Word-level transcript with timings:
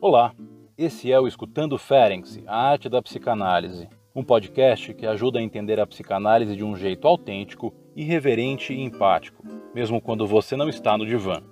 Olá, 0.00 0.32
esse 0.78 1.12
é 1.12 1.20
o 1.20 1.26
Escutando 1.26 1.76
Ferenc, 1.76 2.42
a 2.46 2.70
arte 2.70 2.88
da 2.88 3.02
psicanálise, 3.02 3.88
um 4.14 4.24
podcast 4.24 4.94
que 4.94 5.06
ajuda 5.06 5.38
a 5.38 5.42
entender 5.42 5.78
a 5.78 5.86
psicanálise 5.86 6.56
de 6.56 6.64
um 6.64 6.74
jeito 6.74 7.06
autêntico, 7.06 7.74
irreverente 7.94 8.72
e 8.72 8.80
empático, 8.80 9.44
mesmo 9.74 10.00
quando 10.00 10.26
você 10.26 10.56
não 10.56 10.68
está 10.68 10.96
no 10.96 11.04
divã. 11.04 11.42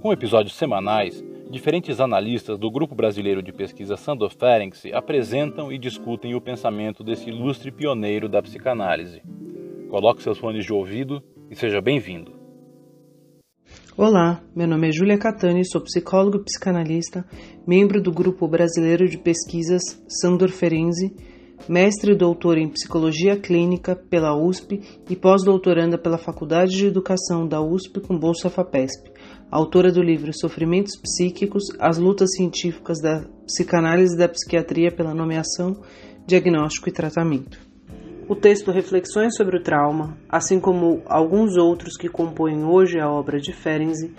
Com 0.00 0.12
episódios 0.12 0.56
semanais, 0.56 1.22
diferentes 1.48 2.00
analistas 2.00 2.58
do 2.58 2.70
Grupo 2.70 2.96
Brasileiro 2.96 3.42
de 3.42 3.52
Pesquisa 3.52 3.96
Sandor 3.96 4.30
Ferenc 4.30 4.92
apresentam 4.92 5.70
e 5.70 5.78
discutem 5.78 6.34
o 6.34 6.40
pensamento 6.40 7.04
desse 7.04 7.30
ilustre 7.30 7.70
pioneiro 7.70 8.28
da 8.28 8.42
psicanálise. 8.42 9.22
Coloque 9.88 10.22
seus 10.22 10.38
fones 10.38 10.64
de 10.64 10.72
ouvido 10.72 11.22
e 11.48 11.54
seja 11.54 11.80
bem-vindo. 11.80 12.33
Olá, 13.96 14.42
meu 14.56 14.66
nome 14.66 14.88
é 14.88 14.92
Júlia 14.92 15.16
Catani, 15.16 15.64
sou 15.64 15.80
psicólogo 15.80 16.38
e 16.38 16.42
psicanalista, 16.42 17.24
membro 17.64 18.02
do 18.02 18.10
Grupo 18.10 18.48
Brasileiro 18.48 19.08
de 19.08 19.16
Pesquisas 19.16 19.82
Sandor 20.08 20.50
Ferenzi, 20.50 21.14
mestre 21.68 22.10
e 22.10 22.16
doutor 22.16 22.58
em 22.58 22.68
Psicologia 22.68 23.36
Clínica 23.36 23.94
pela 23.94 24.36
USP 24.36 24.80
e 25.08 25.14
pós-doutoranda 25.14 25.96
pela 25.96 26.18
Faculdade 26.18 26.72
de 26.72 26.86
Educação 26.86 27.46
da 27.46 27.62
USP 27.62 28.00
com 28.00 28.18
Bolsa 28.18 28.50
FAPESP, 28.50 29.12
autora 29.48 29.92
do 29.92 30.02
livro 30.02 30.32
Sofrimentos 30.36 31.00
Psíquicos, 31.00 31.62
as 31.78 31.96
lutas 31.96 32.34
científicas 32.34 33.00
da 33.00 33.24
psicanálise 33.46 34.16
e 34.16 34.18
da 34.18 34.28
psiquiatria 34.28 34.90
pela 34.90 35.14
nomeação, 35.14 35.80
diagnóstico 36.26 36.88
e 36.88 36.92
tratamento. 36.92 37.73
O 38.26 38.34
texto 38.34 38.70
Reflexões 38.70 39.36
sobre 39.36 39.58
o 39.58 39.62
Trauma, 39.62 40.16
assim 40.30 40.58
como 40.58 41.02
alguns 41.04 41.58
outros 41.58 41.94
que 41.94 42.08
compõem 42.08 42.64
hoje 42.64 42.98
a 42.98 43.06
obra 43.06 43.38
de 43.38 43.52
Ferenczi, 43.52 44.14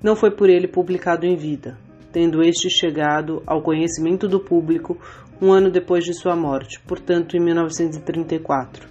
não 0.00 0.14
foi 0.14 0.30
por 0.30 0.48
ele 0.48 0.68
publicado 0.68 1.26
em 1.26 1.34
vida, 1.34 1.76
tendo 2.12 2.44
este 2.44 2.70
chegado 2.70 3.42
ao 3.44 3.60
conhecimento 3.60 4.28
do 4.28 4.38
público 4.38 4.96
um 5.42 5.50
ano 5.50 5.68
depois 5.68 6.04
de 6.04 6.14
sua 6.14 6.36
morte, 6.36 6.78
portanto 6.86 7.36
em 7.36 7.40
1934. 7.40 8.88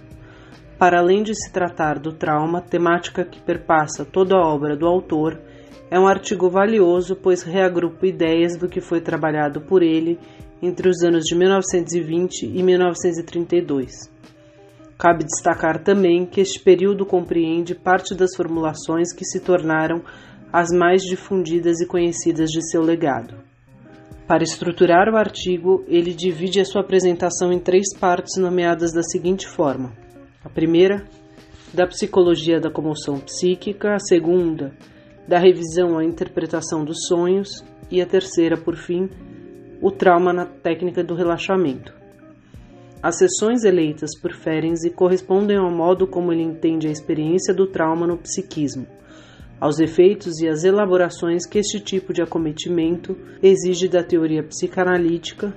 Para 0.78 0.98
além 0.98 1.22
de 1.22 1.34
se 1.34 1.50
tratar 1.50 1.98
do 1.98 2.12
trauma, 2.12 2.60
temática 2.60 3.24
que 3.24 3.40
perpassa 3.40 4.04
toda 4.04 4.34
a 4.34 4.46
obra 4.46 4.76
do 4.76 4.86
autor, 4.86 5.40
é 5.90 5.98
um 5.98 6.06
artigo 6.06 6.50
valioso, 6.50 7.16
pois 7.16 7.42
reagrupa 7.42 8.06
ideias 8.06 8.58
do 8.58 8.68
que 8.68 8.82
foi 8.82 9.00
trabalhado 9.00 9.62
por 9.62 9.82
ele 9.82 10.18
entre 10.60 10.86
os 10.86 11.02
anos 11.02 11.24
de 11.24 11.34
1920 11.34 12.42
e 12.44 12.62
1932. 12.62 14.19
Cabe 15.00 15.24
destacar 15.24 15.82
também 15.82 16.26
que 16.26 16.42
este 16.42 16.60
período 16.60 17.06
compreende 17.06 17.74
parte 17.74 18.14
das 18.14 18.36
formulações 18.36 19.14
que 19.14 19.24
se 19.24 19.40
tornaram 19.40 20.02
as 20.52 20.68
mais 20.76 21.00
difundidas 21.00 21.80
e 21.80 21.86
conhecidas 21.86 22.50
de 22.50 22.60
seu 22.70 22.82
legado. 22.82 23.36
Para 24.28 24.42
estruturar 24.42 25.08
o 25.08 25.16
artigo, 25.16 25.82
ele 25.88 26.12
divide 26.12 26.60
a 26.60 26.66
sua 26.66 26.82
apresentação 26.82 27.50
em 27.50 27.58
três 27.58 27.96
partes 27.98 28.36
nomeadas 28.36 28.92
da 28.92 29.02
seguinte 29.02 29.48
forma: 29.48 29.90
a 30.44 30.50
primeira, 30.50 31.02
da 31.72 31.86
psicologia 31.86 32.60
da 32.60 32.70
comoção 32.70 33.18
psíquica, 33.20 33.94
a 33.94 33.98
segunda, 33.98 34.74
da 35.26 35.38
revisão 35.38 35.96
à 35.96 36.04
interpretação 36.04 36.84
dos 36.84 37.06
sonhos, 37.06 37.64
e 37.90 38.02
a 38.02 38.06
terceira, 38.06 38.58
por 38.58 38.76
fim, 38.76 39.08
o 39.80 39.90
trauma 39.90 40.30
na 40.30 40.44
técnica 40.44 41.02
do 41.02 41.14
relaxamento. 41.14 41.99
As 43.02 43.16
sessões 43.16 43.64
eleitas 43.64 44.10
por 44.20 44.30
Ferenczi 44.34 44.90
correspondem 44.90 45.56
ao 45.56 45.70
modo 45.70 46.06
como 46.06 46.30
ele 46.34 46.42
entende 46.42 46.86
a 46.86 46.90
experiência 46.90 47.54
do 47.54 47.66
trauma 47.66 48.06
no 48.06 48.18
psiquismo, 48.18 48.86
aos 49.58 49.80
efeitos 49.80 50.38
e 50.40 50.48
às 50.48 50.64
elaborações 50.64 51.46
que 51.46 51.58
este 51.58 51.80
tipo 51.80 52.12
de 52.12 52.20
acometimento 52.20 53.16
exige 53.42 53.88
da 53.88 54.02
teoria 54.02 54.42
psicanalítica 54.42 55.54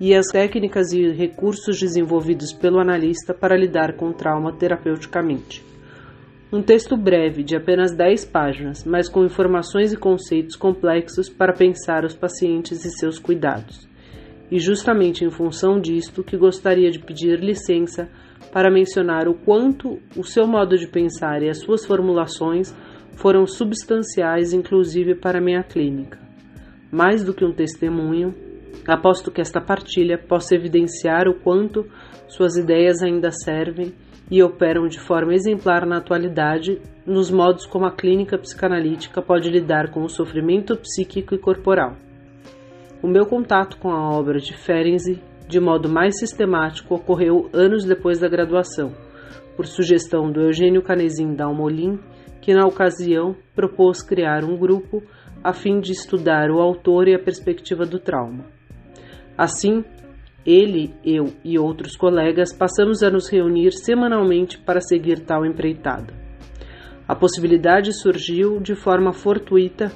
e 0.00 0.14
as 0.14 0.28
técnicas 0.28 0.90
e 0.92 1.06
recursos 1.10 1.78
desenvolvidos 1.78 2.50
pelo 2.50 2.80
analista 2.80 3.34
para 3.34 3.58
lidar 3.58 3.92
com 3.92 4.08
o 4.08 4.14
trauma 4.14 4.50
terapeuticamente. 4.50 5.62
Um 6.50 6.62
texto 6.62 6.96
breve, 6.96 7.42
de 7.42 7.54
apenas 7.54 7.92
10 7.92 8.24
páginas, 8.24 8.84
mas 8.84 9.06
com 9.06 9.22
informações 9.22 9.92
e 9.92 9.98
conceitos 9.98 10.56
complexos 10.56 11.28
para 11.28 11.52
pensar 11.52 12.06
os 12.06 12.14
pacientes 12.14 12.86
e 12.86 12.90
seus 12.90 13.18
cuidados 13.18 13.89
e 14.50 14.58
justamente 14.58 15.24
em 15.24 15.30
função 15.30 15.80
disto 15.80 16.24
que 16.24 16.36
gostaria 16.36 16.90
de 16.90 16.98
pedir 16.98 17.38
licença 17.38 18.08
para 18.52 18.70
mencionar 18.70 19.28
o 19.28 19.34
quanto 19.34 20.00
o 20.16 20.24
seu 20.24 20.46
modo 20.46 20.76
de 20.76 20.88
pensar 20.88 21.42
e 21.42 21.48
as 21.48 21.58
suas 21.58 21.84
formulações 21.86 22.74
foram 23.16 23.46
substanciais, 23.46 24.52
inclusive 24.52 25.14
para 25.14 25.40
minha 25.40 25.62
clínica. 25.62 26.18
Mais 26.90 27.22
do 27.22 27.34
que 27.34 27.44
um 27.44 27.52
testemunho, 27.52 28.34
aposto 28.86 29.30
que 29.30 29.40
esta 29.40 29.60
partilha 29.60 30.18
possa 30.18 30.54
evidenciar 30.54 31.28
o 31.28 31.34
quanto 31.34 31.86
suas 32.26 32.56
ideias 32.56 33.02
ainda 33.02 33.30
servem 33.30 33.92
e 34.30 34.42
operam 34.42 34.86
de 34.86 34.98
forma 34.98 35.34
exemplar 35.34 35.84
na 35.86 35.98
atualidade 35.98 36.80
nos 37.04 37.30
modos 37.30 37.66
como 37.66 37.84
a 37.84 37.92
clínica 37.94 38.38
psicanalítica 38.38 39.20
pode 39.20 39.50
lidar 39.50 39.90
com 39.90 40.02
o 40.02 40.08
sofrimento 40.08 40.76
psíquico 40.76 41.34
e 41.34 41.38
corporal. 41.38 41.96
O 43.02 43.08
meu 43.08 43.24
contato 43.24 43.78
com 43.78 43.90
a 43.90 44.10
obra 44.10 44.38
de 44.38 44.54
Ferenczi, 44.54 45.22
de 45.48 45.58
modo 45.58 45.88
mais 45.88 46.18
sistemático, 46.18 46.94
ocorreu 46.94 47.48
anos 47.50 47.86
depois 47.86 48.20
da 48.20 48.28
graduação, 48.28 48.92
por 49.56 49.66
sugestão 49.66 50.30
do 50.30 50.42
Eugênio 50.42 50.82
Canesim 50.82 51.34
Dalmolin, 51.34 51.98
que 52.42 52.52
na 52.52 52.66
ocasião 52.66 53.34
propôs 53.54 54.02
criar 54.02 54.44
um 54.44 54.54
grupo 54.54 55.02
a 55.42 55.54
fim 55.54 55.80
de 55.80 55.92
estudar 55.92 56.50
o 56.50 56.60
autor 56.60 57.08
e 57.08 57.14
a 57.14 57.18
perspectiva 57.18 57.86
do 57.86 57.98
trauma. 57.98 58.44
Assim, 59.36 59.82
ele, 60.44 60.94
eu 61.02 61.32
e 61.42 61.58
outros 61.58 61.96
colegas 61.96 62.52
passamos 62.52 63.02
a 63.02 63.08
nos 63.08 63.30
reunir 63.30 63.72
semanalmente 63.72 64.58
para 64.58 64.80
seguir 64.82 65.20
tal 65.20 65.46
empreitada. 65.46 66.12
A 67.08 67.14
possibilidade 67.16 67.94
surgiu 67.94 68.60
de 68.60 68.74
forma 68.74 69.14
fortuita 69.14 69.90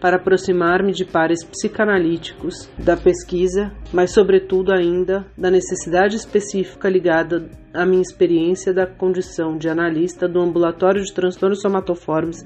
para 0.00 0.16
aproximar-me 0.16 0.92
de 0.92 1.04
pares 1.04 1.42
psicanalíticos 1.42 2.68
da 2.78 2.96
pesquisa, 2.96 3.72
mas, 3.92 4.12
sobretudo, 4.12 4.72
ainda 4.72 5.26
da 5.36 5.50
necessidade 5.50 6.16
específica 6.16 6.88
ligada 6.88 7.48
à 7.72 7.86
minha 7.86 8.02
experiência 8.02 8.72
da 8.72 8.86
condição 8.86 9.56
de 9.56 9.68
analista 9.68 10.28
do 10.28 10.40
Ambulatório 10.40 11.02
de 11.02 11.12
Transtornos 11.12 11.60
Somatoformes, 11.60 12.44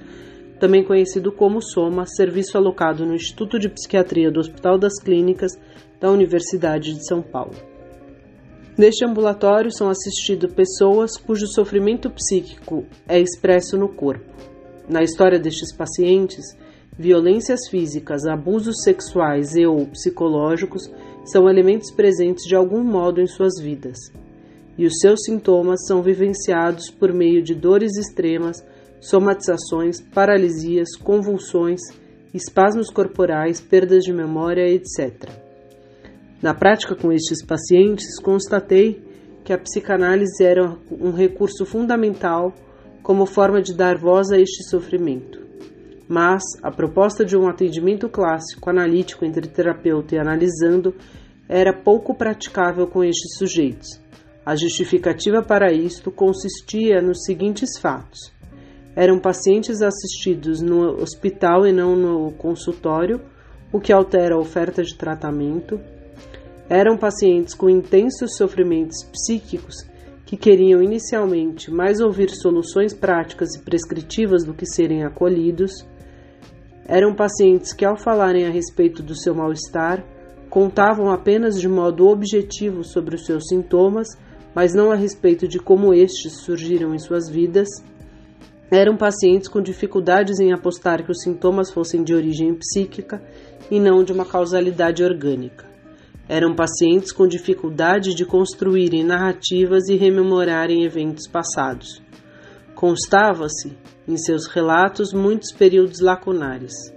também 0.61 0.85
conhecido 0.85 1.33
como 1.33 1.63
SOMA, 1.63 2.05
serviço 2.07 2.57
alocado 2.57 3.07
no 3.07 3.15
Instituto 3.15 3.59
de 3.59 3.69
Psiquiatria 3.69 4.31
do 4.31 4.41
Hospital 4.41 4.79
das 4.79 5.01
Clínicas 5.01 5.53
da 6.01 6.11
Universidade 6.11 6.95
de 6.95 7.07
São 7.07 7.23
Paulo. 7.23 7.55
Neste 8.77 9.05
ambulatório 9.05 9.73
são 9.73 9.91
assistidas 9.91 10.53
pessoas 10.53 11.17
cujo 11.17 11.49
sofrimento 11.49 12.09
psíquico 12.11 12.87
é 13.09 13.19
expresso 13.19 13.77
no 13.77 13.89
corpo. 13.89 14.33
Na 14.89 15.03
história 15.03 15.39
destes 15.39 15.75
pacientes, 15.75 16.57
Violências 16.99 17.69
físicas, 17.71 18.27
abusos 18.27 18.83
sexuais 18.83 19.55
e 19.55 19.65
ou 19.65 19.87
psicológicos 19.87 20.91
são 21.27 21.49
elementos 21.49 21.93
presentes 21.93 22.45
de 22.45 22.57
algum 22.57 22.83
modo 22.83 23.21
em 23.21 23.27
suas 23.29 23.61
vidas, 23.61 23.97
e 24.77 24.85
os 24.85 24.99
seus 24.99 25.23
sintomas 25.23 25.87
são 25.87 26.03
vivenciados 26.03 26.91
por 26.91 27.13
meio 27.13 27.41
de 27.41 27.55
dores 27.55 27.97
extremas, 27.97 28.67
somatizações, 29.01 30.01
paralisias, 30.01 30.97
convulsões, 30.97 31.81
espasmos 32.35 32.91
corporais, 32.91 33.61
perdas 33.61 34.03
de 34.03 34.13
memória, 34.13 34.69
etc. 34.69 35.31
Na 36.43 36.53
prática 36.53 36.97
com 36.97 37.13
estes 37.13 37.47
pacientes, 37.47 38.19
constatei 38.19 39.01
que 39.45 39.53
a 39.53 39.59
psicanálise 39.59 40.43
era 40.43 40.77
um 40.91 41.13
recurso 41.13 41.65
fundamental 41.65 42.53
como 43.05 43.25
forma 43.25 43.63
de 43.63 43.73
dar 43.73 43.97
voz 43.97 44.33
a 44.33 44.37
este 44.37 44.69
sofrimento 44.69 45.48
mas 46.09 46.43
a 46.63 46.71
proposta 46.71 47.25
de 47.25 47.37
um 47.37 47.47
atendimento 47.47 48.09
clássico 48.09 48.71
analítico 48.71 49.27
entre 49.27 49.47
terapeuta 49.47 50.15
e 50.15 50.19
analisando 50.19 50.95
era 51.47 51.73
pouco 51.73 52.15
praticável 52.15 52.87
com 52.87 53.05
estes 53.05 53.37
sujeitos. 53.37 54.01
A 54.45 54.57
justificativa 54.57 55.43
para 55.43 55.71
isto 55.71 56.11
consistia 56.11 57.03
nos 57.03 57.25
seguintes 57.25 57.79
fatos: 57.79 58.33
eram 58.97 59.19
pacientes 59.19 59.83
assistidos 59.83 60.63
no 60.63 61.03
hospital 61.03 61.67
e 61.67 61.73
não 61.73 61.95
no 61.95 62.33
consultório, 62.33 63.21
o 63.71 63.79
que 63.79 63.93
altera 63.93 64.35
a 64.35 64.41
oferta 64.41 64.83
de 64.83 64.97
tratamento. 64.97 65.79
Eram 66.71 66.97
pacientes 66.97 67.55
com 67.55 67.69
intensos 67.69 68.37
sofrimentos 68.37 69.03
psíquicos 69.05 69.75
que 70.27 70.37
queriam 70.37 70.83
inicialmente 70.83 71.71
mais 71.71 72.01
ouvir 72.01 72.29
soluções 72.29 72.93
práticas 72.93 73.55
e 73.55 73.63
prescritivas 73.63 74.45
do 74.45 74.53
que 74.53 74.67
serem 74.67 75.03
acolhidos 75.03 75.73
eram 76.89 77.15
pacientes 77.15 77.75
que, 77.75 77.85
ao 77.85 77.99
falarem 77.99 78.47
a 78.47 78.51
respeito 78.51 79.03
do 79.03 79.15
seu 79.15 79.35
mal-estar, 79.35 80.03
contavam 80.49 81.11
apenas 81.11 81.61
de 81.61 81.69
modo 81.69 82.09
objetivo 82.09 82.83
sobre 82.83 83.15
os 83.15 83.27
seus 83.27 83.47
sintomas, 83.47 84.09
mas 84.55 84.75
não 84.75 84.91
a 84.91 84.95
respeito 84.95 85.47
de 85.47 85.59
como 85.59 85.93
estes 85.93 86.41
surgiram 86.41 86.95
em 86.95 86.99
suas 86.99 87.29
vidas. 87.29 87.69
eram 88.71 88.97
pacientes 88.97 89.49
com 89.49 89.63
dificuldades 89.63 90.41
em 90.41 90.53
apostar 90.53 91.03
que 91.03 91.11
os 91.11 91.23
sintomas 91.23 91.71
fossem 91.71 92.03
de 92.03 92.15
origem 92.15 92.55
psíquica 92.55 93.23
e 93.71 93.79
não 93.81 94.05
de 94.05 94.13
uma 94.13 94.27
causalidade 94.27 95.03
orgânica. 95.03 95.67
Eram 96.29 96.55
pacientes 96.55 97.11
com 97.11 97.27
dificuldade 97.27 98.15
de 98.15 98.27
construírem 98.27 99.03
narrativas 99.03 99.89
e 99.89 99.97
rememorarem 99.97 100.85
eventos 100.85 101.27
passados. 101.27 102.03
Constava-se, 102.79 103.77
em 104.07 104.17
seus 104.17 104.47
relatos, 104.47 105.13
muitos 105.13 105.51
períodos 105.51 105.99
lacunares. 105.99 106.95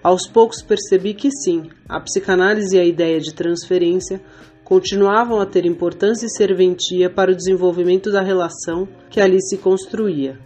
Aos 0.00 0.28
poucos 0.28 0.62
percebi 0.62 1.14
que 1.14 1.32
sim, 1.32 1.68
a 1.88 1.98
psicanálise 1.98 2.76
e 2.76 2.78
a 2.78 2.84
ideia 2.84 3.18
de 3.18 3.34
transferência 3.34 4.20
continuavam 4.62 5.40
a 5.40 5.46
ter 5.46 5.66
importância 5.66 6.26
e 6.26 6.30
serventia 6.30 7.10
para 7.10 7.32
o 7.32 7.34
desenvolvimento 7.34 8.12
da 8.12 8.22
relação 8.22 8.86
que 9.10 9.20
ali 9.20 9.42
se 9.42 9.58
construía, 9.58 10.38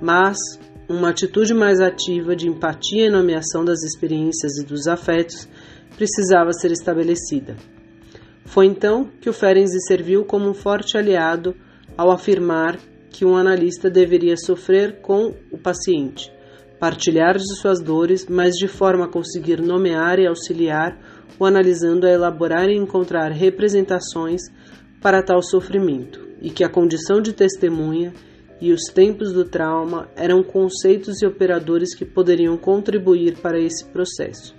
mas 0.00 0.38
uma 0.88 1.10
atitude 1.10 1.52
mais 1.52 1.80
ativa 1.80 2.36
de 2.36 2.46
empatia 2.46 3.06
e 3.06 3.10
nomeação 3.10 3.64
das 3.64 3.82
experiências 3.82 4.58
e 4.58 4.64
dos 4.64 4.86
afetos 4.86 5.48
precisava 5.96 6.52
ser 6.52 6.70
estabelecida. 6.70 7.56
Foi 8.44 8.64
então 8.64 9.10
que 9.20 9.28
o 9.28 9.32
Ferenczi 9.32 9.80
serviu 9.88 10.24
como 10.24 10.48
um 10.48 10.54
forte 10.54 10.96
aliado 10.96 11.52
ao 11.98 12.12
afirmar 12.12 12.78
que 13.12 13.24
um 13.24 13.36
analista 13.36 13.90
deveria 13.90 14.36
sofrer 14.36 15.00
com 15.02 15.34
o 15.50 15.58
paciente, 15.58 16.32
partilhar 16.80 17.36
de 17.36 17.56
suas 17.60 17.80
dores, 17.80 18.26
mas 18.28 18.54
de 18.54 18.66
forma 18.66 19.04
a 19.04 19.08
conseguir 19.08 19.60
nomear 19.60 20.18
e 20.18 20.26
auxiliar 20.26 20.98
o 21.38 21.44
analisando 21.44 22.06
a 22.06 22.10
elaborar 22.10 22.68
e 22.68 22.76
encontrar 22.76 23.30
representações 23.30 24.42
para 25.00 25.22
tal 25.22 25.42
sofrimento, 25.42 26.20
e 26.40 26.50
que 26.50 26.64
a 26.64 26.68
condição 26.68 27.20
de 27.20 27.32
testemunha 27.32 28.12
e 28.60 28.72
os 28.72 28.84
tempos 28.94 29.32
do 29.32 29.44
trauma 29.44 30.08
eram 30.14 30.42
conceitos 30.42 31.20
e 31.20 31.26
operadores 31.26 31.94
que 31.94 32.04
poderiam 32.04 32.56
contribuir 32.56 33.36
para 33.38 33.60
esse 33.60 33.84
processo. 33.86 34.54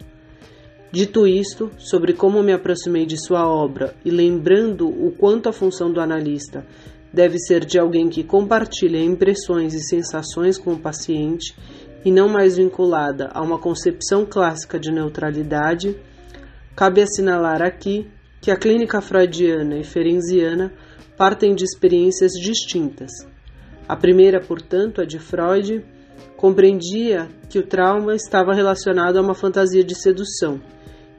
Dito 0.91 1.25
isto, 1.25 1.71
sobre 1.77 2.13
como 2.13 2.43
me 2.43 2.53
aproximei 2.53 3.05
de 3.05 3.17
sua 3.17 3.47
obra 3.47 3.95
e 4.05 4.11
lembrando 4.11 4.87
o 4.87 5.11
quanto 5.11 5.49
a 5.49 5.53
função 5.53 5.91
do 5.91 5.99
analista 5.99 6.65
deve 7.13 7.37
ser 7.37 7.63
de 7.63 7.77
alguém 7.77 8.09
que 8.09 8.23
compartilha 8.23 8.97
impressões 8.97 9.73
e 9.73 9.83
sensações 9.83 10.57
com 10.57 10.73
o 10.73 10.79
paciente 10.79 11.55
e 12.03 12.11
não 12.11 12.27
mais 12.27 12.57
vinculada 12.57 13.29
a 13.33 13.41
uma 13.41 13.59
concepção 13.59 14.25
clássica 14.25 14.79
de 14.79 14.91
neutralidade, 14.91 15.95
Cabe 16.75 17.03
assinalar 17.03 17.61
aqui 17.61 18.09
que 18.41 18.49
a 18.49 18.57
clínica 18.57 18.99
freudiana 18.99 19.77
e 19.77 19.83
ferenziana 19.83 20.73
partem 21.15 21.53
de 21.53 21.63
experiências 21.63 22.31
distintas. 22.31 23.11
A 23.87 23.95
primeira, 23.95 24.41
portanto, 24.41 24.99
a 24.99 25.05
de 25.05 25.19
Freud, 25.19 25.85
compreendia 26.35 27.29
que 27.47 27.59
o 27.59 27.67
trauma 27.67 28.15
estava 28.15 28.55
relacionado 28.55 29.17
a 29.17 29.21
uma 29.21 29.35
fantasia 29.35 29.83
de 29.83 29.93
sedução 29.93 30.59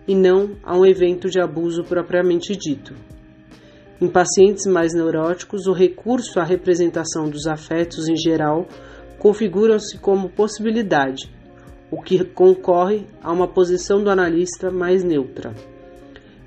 e 0.09 0.15
não 0.15 0.57
a 0.65 0.77
um 0.77 0.85
evento 0.85 1.31
de 1.31 1.41
abuso 1.41 1.85
propriamente 1.85 2.57
dito. 2.57 2.93
Em 4.01 4.09
pacientes 4.09 4.67
mais 4.67 4.93
neuróticos, 4.93 5.67
o 5.67 5.73
recurso 5.73 6.41
à 6.41 6.45
representação 6.45 7.29
dos 7.29 7.47
afetos 7.47 8.09
em 8.09 8.17
geral 8.17 8.67
configuram-se 9.19 9.99
como 9.99 10.29
possibilidade, 10.29 11.33
o 11.91 12.03
que 12.03 12.25
concorre 12.25 13.07
a 13.23 13.33
uma 13.33 13.47
posição 13.47 14.03
do 14.03 14.11
analista 14.11 14.71
mais 14.71 15.05
neutra. 15.05 15.55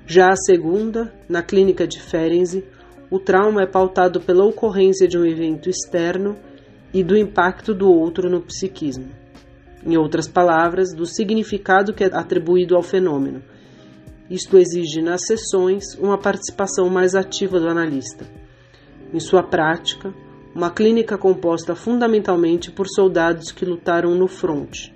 Já 0.06 0.28
a 0.30 0.36
segunda, 0.36 1.12
na 1.28 1.42
clínica 1.42 1.86
de 1.86 2.00
Ferenczi, 2.00 2.64
o 3.10 3.18
trauma 3.18 3.62
é 3.62 3.66
pautado 3.66 4.20
pela 4.20 4.44
ocorrência 4.44 5.08
de 5.08 5.16
um 5.16 5.24
evento 5.24 5.70
externo 5.70 6.36
e 6.92 7.02
do 7.02 7.16
impacto 7.16 7.74
do 7.74 7.90
outro 7.90 8.28
no 8.28 8.42
psiquismo. 8.42 9.08
Em 9.84 9.96
outras 9.96 10.28
palavras, 10.28 10.94
do 10.94 11.06
significado 11.06 11.94
que 11.94 12.04
é 12.04 12.10
atribuído 12.12 12.76
ao 12.76 12.82
fenômeno. 12.82 13.42
Isto 14.30 14.58
exige 14.58 15.00
nas 15.00 15.22
sessões 15.26 15.94
uma 15.98 16.18
participação 16.18 16.90
mais 16.90 17.14
ativa 17.14 17.58
do 17.58 17.68
analista. 17.68 18.26
Em 19.12 19.18
sua 19.18 19.42
prática, 19.42 20.12
uma 20.54 20.70
clínica 20.70 21.16
composta 21.16 21.74
fundamentalmente 21.74 22.70
por 22.70 22.86
soldados 22.88 23.50
que 23.50 23.64
lutaram 23.64 24.14
no 24.14 24.28
fronte, 24.28 24.94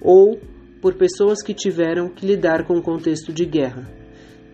ou 0.00 0.40
por 0.80 0.94
pessoas 0.94 1.42
que 1.42 1.52
tiveram 1.52 2.08
que 2.08 2.24
lidar 2.24 2.64
com 2.64 2.78
o 2.78 2.82
contexto 2.82 3.32
de 3.32 3.44
guerra. 3.44 3.90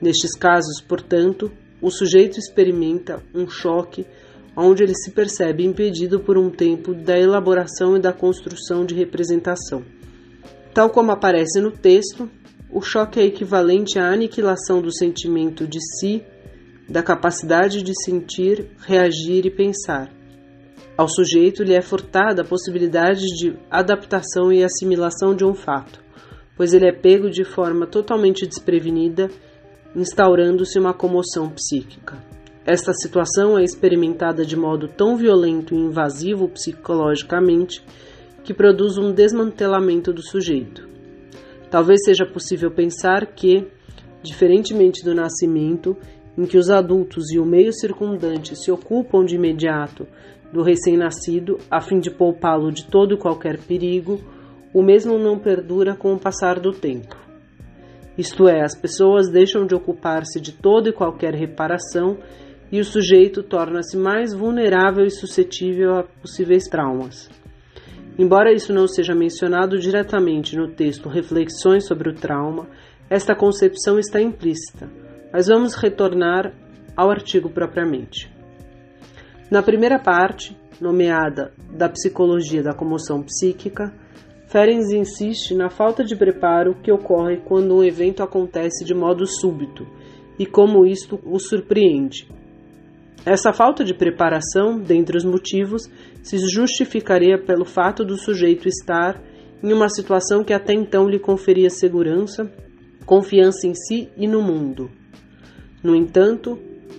Nestes 0.00 0.36
casos, 0.36 0.80
portanto, 0.80 1.50
o 1.80 1.90
sujeito 1.90 2.38
experimenta 2.38 3.22
um 3.34 3.48
choque 3.48 4.06
onde 4.56 4.82
ele 4.82 4.94
se 4.94 5.10
percebe 5.10 5.64
impedido 5.64 6.20
por 6.20 6.38
um 6.38 6.48
tempo 6.48 6.94
da 6.94 7.18
elaboração 7.18 7.96
e 7.96 8.00
da 8.00 8.12
construção 8.12 8.86
de 8.86 8.94
representação. 8.94 9.84
Tal 10.72 10.88
como 10.88 11.12
aparece 11.12 11.60
no 11.60 11.70
texto, 11.70 12.30
o 12.70 12.80
choque 12.80 13.20
é 13.20 13.24
equivalente 13.24 13.98
à 13.98 14.10
aniquilação 14.10 14.82
do 14.82 14.92
sentimento 14.92 15.66
de 15.66 15.78
si, 15.80 16.22
da 16.88 17.02
capacidade 17.02 17.82
de 17.82 17.92
sentir, 18.04 18.70
reagir 18.78 19.46
e 19.46 19.50
pensar. 19.50 20.10
Ao 20.96 21.08
sujeito 21.08 21.62
lhe 21.62 21.74
é 21.74 21.82
furtada 21.82 22.42
a 22.42 22.44
possibilidade 22.44 23.26
de 23.36 23.56
adaptação 23.70 24.52
e 24.52 24.64
assimilação 24.64 25.34
de 25.34 25.44
um 25.44 25.54
fato, 25.54 26.02
pois 26.56 26.72
ele 26.72 26.88
é 26.88 26.92
pego 26.92 27.30
de 27.30 27.44
forma 27.44 27.86
totalmente 27.86 28.46
desprevenida, 28.46 29.30
instaurando-se 29.94 30.78
uma 30.78 30.94
comoção 30.94 31.50
psíquica. 31.50 32.16
Esta 32.64 32.92
situação 32.92 33.56
é 33.56 33.62
experimentada 33.62 34.44
de 34.44 34.56
modo 34.56 34.88
tão 34.88 35.16
violento 35.16 35.74
e 35.74 35.78
invasivo 35.78 36.48
psicologicamente 36.48 37.84
que 38.42 38.52
produz 38.52 38.98
um 38.98 39.12
desmantelamento 39.12 40.12
do 40.12 40.22
sujeito. 40.22 40.95
Talvez 41.76 42.04
seja 42.06 42.24
possível 42.24 42.70
pensar 42.70 43.26
que, 43.26 43.66
diferentemente 44.22 45.04
do 45.04 45.14
nascimento, 45.14 45.94
em 46.38 46.46
que 46.46 46.56
os 46.56 46.70
adultos 46.70 47.30
e 47.30 47.38
o 47.38 47.44
meio 47.44 47.70
circundante 47.70 48.56
se 48.56 48.70
ocupam 48.70 49.26
de 49.26 49.34
imediato 49.34 50.06
do 50.50 50.62
recém-nascido 50.62 51.58
a 51.70 51.82
fim 51.82 52.00
de 52.00 52.10
poupá-lo 52.10 52.72
de 52.72 52.86
todo 52.86 53.12
e 53.12 53.18
qualquer 53.18 53.58
perigo, 53.58 54.18
o 54.72 54.82
mesmo 54.82 55.18
não 55.18 55.38
perdura 55.38 55.94
com 55.94 56.14
o 56.14 56.18
passar 56.18 56.58
do 56.58 56.72
tempo. 56.72 57.14
Isto 58.16 58.48
é, 58.48 58.62
as 58.62 58.74
pessoas 58.74 59.28
deixam 59.28 59.66
de 59.66 59.74
ocupar-se 59.74 60.40
de 60.40 60.52
toda 60.52 60.88
e 60.88 60.94
qualquer 60.94 61.34
reparação 61.34 62.16
e 62.72 62.80
o 62.80 62.84
sujeito 62.86 63.42
torna-se 63.42 63.98
mais 63.98 64.32
vulnerável 64.32 65.04
e 65.04 65.10
suscetível 65.10 65.98
a 65.98 66.04
possíveis 66.04 66.64
traumas. 66.70 67.28
Embora 68.18 68.52
isso 68.52 68.72
não 68.72 68.88
seja 68.88 69.14
mencionado 69.14 69.78
diretamente 69.78 70.56
no 70.56 70.68
texto 70.68 71.08
Reflexões 71.08 71.86
sobre 71.86 72.08
o 72.08 72.14
Trauma, 72.14 72.66
esta 73.10 73.34
concepção 73.36 73.98
está 73.98 74.20
implícita, 74.20 74.88
mas 75.32 75.48
vamos 75.48 75.74
retornar 75.74 76.52
ao 76.96 77.10
artigo 77.10 77.50
propriamente. 77.50 78.32
Na 79.50 79.62
primeira 79.62 79.98
parte, 79.98 80.56
nomeada 80.80 81.52
da 81.70 81.88
psicologia 81.88 82.62
da 82.62 82.74
comoção 82.74 83.22
psíquica, 83.22 83.92
Ferenc 84.48 84.94
insiste 84.94 85.54
na 85.54 85.68
falta 85.68 86.02
de 86.02 86.16
preparo 86.16 86.74
que 86.82 86.90
ocorre 86.90 87.36
quando 87.38 87.76
um 87.76 87.84
evento 87.84 88.22
acontece 88.22 88.84
de 88.84 88.94
modo 88.94 89.26
súbito 89.26 89.86
e 90.38 90.46
como 90.46 90.86
isto 90.86 91.20
o 91.24 91.38
surpreende. 91.38 92.28
Essa 93.24 93.52
falta 93.52 93.84
de 93.84 93.92
preparação, 93.92 94.78
dentre 94.78 95.16
os 95.16 95.24
motivos, 95.24 95.82
se 96.26 96.38
justificaria 96.38 97.38
pelo 97.38 97.64
fato 97.64 98.04
do 98.04 98.16
sujeito 98.16 98.66
estar 98.66 99.22
em 99.62 99.72
uma 99.72 99.88
situação 99.88 100.42
que 100.42 100.52
até 100.52 100.74
então 100.74 101.08
lhe 101.08 101.20
conferia 101.20 101.70
segurança, 101.70 102.50
confiança 103.04 103.68
em 103.68 103.74
si 103.74 104.08
e 104.16 104.26
no 104.26 104.42
mundo. 104.42 104.90
No 105.84 105.94
entanto, 105.94 106.58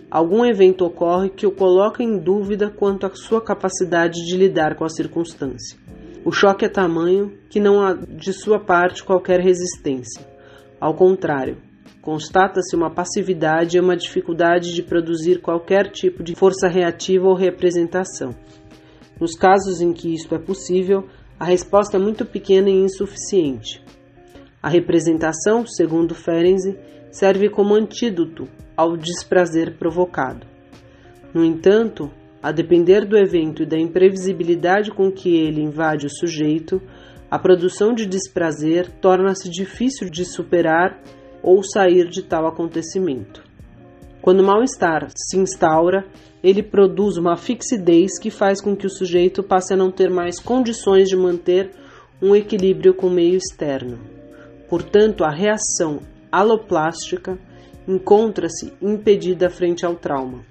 algum 0.09 0.45
evento 0.45 0.85
ocorre 0.85 1.29
que 1.29 1.45
o 1.45 1.51
coloca 1.51 2.01
em 2.01 2.17
dúvida 2.17 2.69
quanto 2.69 3.05
à 3.05 3.13
sua 3.13 3.41
capacidade 3.41 4.25
de 4.25 4.37
lidar 4.37 4.75
com 4.75 4.85
a 4.85 4.89
circunstância. 4.89 5.77
O 6.23 6.31
choque 6.31 6.63
é 6.63 6.69
tamanho 6.69 7.37
que 7.49 7.59
não 7.59 7.81
há 7.81 7.95
de 7.95 8.31
sua 8.31 8.61
parte 8.61 9.03
qualquer 9.03 9.41
resistência. 9.41 10.25
Ao 10.79 10.93
contrário, 10.93 11.57
constata-se 12.01 12.77
uma 12.77 12.89
passividade 12.89 13.75
e 13.75 13.81
uma 13.81 13.97
dificuldade 13.97 14.73
de 14.73 14.81
produzir 14.81 15.41
qualquer 15.41 15.91
tipo 15.91 16.23
de 16.23 16.33
força 16.33 16.69
reativa 16.69 17.27
ou 17.27 17.35
representação. 17.35 18.33
Nos 19.19 19.35
casos 19.35 19.81
em 19.81 19.93
que 19.93 20.13
isto 20.13 20.35
é 20.35 20.39
possível, 20.39 21.07
a 21.39 21.45
resposta 21.45 21.97
é 21.97 21.99
muito 21.99 22.25
pequena 22.25 22.69
e 22.69 22.83
insuficiente. 22.83 23.83
A 24.61 24.69
representação, 24.69 25.65
segundo 25.65 26.13
Ferenczi, 26.15 26.77
serve 27.11 27.49
como 27.49 27.75
antídoto 27.75 28.47
ao 28.75 28.95
desprazer 28.95 29.77
provocado. 29.77 30.45
No 31.33 31.43
entanto, 31.43 32.11
a 32.41 32.51
depender 32.51 33.05
do 33.05 33.17
evento 33.17 33.63
e 33.63 33.65
da 33.65 33.77
imprevisibilidade 33.77 34.91
com 34.91 35.11
que 35.11 35.35
ele 35.35 35.61
invade 35.61 36.05
o 36.05 36.09
sujeito, 36.09 36.81
a 37.29 37.37
produção 37.37 37.93
de 37.93 38.05
desprazer 38.05 38.89
torna-se 39.01 39.49
difícil 39.49 40.09
de 40.09 40.23
superar 40.23 41.01
ou 41.41 41.63
sair 41.63 42.07
de 42.07 42.23
tal 42.23 42.47
acontecimento. 42.47 43.46
Quando 44.27 44.41
o 44.41 44.45
mal-estar 44.45 45.07
se 45.15 45.37
instaura, 45.37 46.05
ele 46.43 46.61
produz 46.61 47.15
uma 47.15 47.37
fixidez 47.37 48.19
que 48.19 48.29
faz 48.29 48.59
com 48.59 48.75
que 48.75 48.85
o 48.85 48.89
sujeito 48.89 49.41
passe 49.41 49.73
a 49.73 49.77
não 49.77 49.89
ter 49.89 50.09
mais 50.09 50.37
condições 50.37 51.07
de 51.07 51.15
manter 51.15 51.71
um 52.21 52.35
equilíbrio 52.35 52.93
com 52.93 53.07
o 53.07 53.09
meio 53.09 53.37
externo. 53.37 53.97
Portanto, 54.69 55.23
a 55.23 55.29
reação 55.29 56.01
aloplástica 56.29 57.39
encontra-se 57.87 58.73
impedida 58.81 59.49
frente 59.49 59.85
ao 59.85 59.95
trauma. 59.95 60.43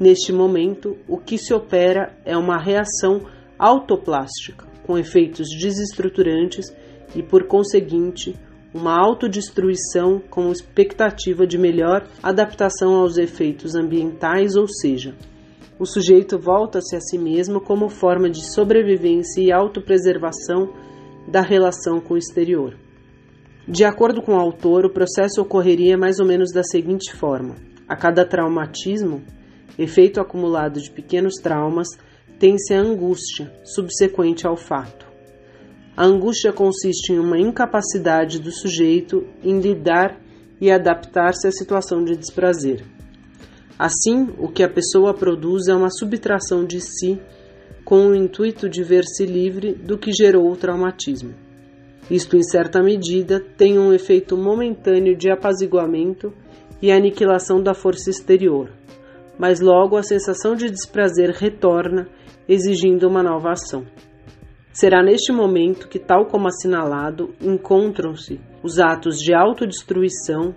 Neste 0.00 0.32
momento, 0.32 0.96
o 1.06 1.18
que 1.18 1.36
se 1.36 1.52
opera 1.52 2.16
é 2.24 2.38
uma 2.38 2.56
reação 2.56 3.20
autoplástica, 3.58 4.66
com 4.86 4.96
efeitos 4.96 5.46
desestruturantes 5.60 6.74
e, 7.14 7.22
por 7.22 7.44
conseguinte, 7.44 8.34
uma 8.72 8.98
autodestruição 8.98 10.20
com 10.30 10.52
expectativa 10.52 11.46
de 11.46 11.56
melhor 11.56 12.06
adaptação 12.22 12.94
aos 12.94 13.16
efeitos 13.16 13.74
ambientais, 13.74 14.56
ou 14.56 14.68
seja, 14.68 15.14
o 15.78 15.86
sujeito 15.86 16.38
volta-se 16.38 16.96
a 16.96 17.00
si 17.00 17.16
mesmo 17.16 17.60
como 17.60 17.88
forma 17.88 18.28
de 18.28 18.44
sobrevivência 18.52 19.40
e 19.40 19.52
autopreservação 19.52 20.72
da 21.26 21.40
relação 21.40 22.00
com 22.00 22.14
o 22.14 22.18
exterior. 22.18 22.76
De 23.66 23.84
acordo 23.84 24.22
com 24.22 24.32
o 24.32 24.40
autor, 24.40 24.84
o 24.84 24.92
processo 24.92 25.40
ocorreria 25.40 25.96
mais 25.96 26.18
ou 26.18 26.26
menos 26.26 26.50
da 26.52 26.62
seguinte 26.62 27.14
forma: 27.14 27.54
a 27.86 27.94
cada 27.94 28.24
traumatismo, 28.24 29.22
efeito 29.78 30.20
acumulado 30.20 30.80
de 30.80 30.90
pequenos 30.90 31.34
traumas, 31.34 31.88
tem-se 32.38 32.74
a 32.74 32.80
angústia 32.80 33.52
subsequente 33.64 34.46
ao 34.46 34.56
fato. 34.56 35.07
A 35.98 36.04
angústia 36.04 36.52
consiste 36.52 37.12
em 37.12 37.18
uma 37.18 37.36
incapacidade 37.36 38.38
do 38.38 38.52
sujeito 38.52 39.26
em 39.42 39.58
lidar 39.58 40.16
e 40.60 40.70
adaptar-se 40.70 41.48
à 41.48 41.50
situação 41.50 42.04
de 42.04 42.16
desprazer. 42.16 42.84
Assim, 43.76 44.28
o 44.38 44.46
que 44.46 44.62
a 44.62 44.68
pessoa 44.68 45.12
produz 45.12 45.66
é 45.66 45.74
uma 45.74 45.90
subtração 45.90 46.64
de 46.64 46.80
si 46.80 47.20
com 47.84 48.06
o 48.06 48.14
intuito 48.14 48.68
de 48.68 48.84
ver-se 48.84 49.26
livre 49.26 49.74
do 49.74 49.98
que 49.98 50.12
gerou 50.12 50.48
o 50.48 50.56
traumatismo. 50.56 51.34
Isto, 52.08 52.36
em 52.36 52.44
certa 52.44 52.80
medida, 52.80 53.40
tem 53.40 53.76
um 53.76 53.92
efeito 53.92 54.36
momentâneo 54.36 55.16
de 55.16 55.28
apaziguamento 55.28 56.32
e 56.80 56.92
aniquilação 56.92 57.60
da 57.60 57.74
força 57.74 58.08
exterior, 58.08 58.70
mas 59.36 59.58
logo 59.58 59.96
a 59.96 60.04
sensação 60.04 60.54
de 60.54 60.70
desprazer 60.70 61.30
retorna, 61.30 62.06
exigindo 62.48 63.08
uma 63.08 63.20
nova 63.20 63.50
ação. 63.50 63.84
Será 64.72 65.02
neste 65.02 65.32
momento 65.32 65.88
que, 65.88 65.98
tal 65.98 66.26
como 66.26 66.46
assinalado, 66.46 67.34
encontram-se 67.40 68.40
os 68.62 68.78
atos 68.78 69.18
de 69.18 69.34
autodestruição, 69.34 70.54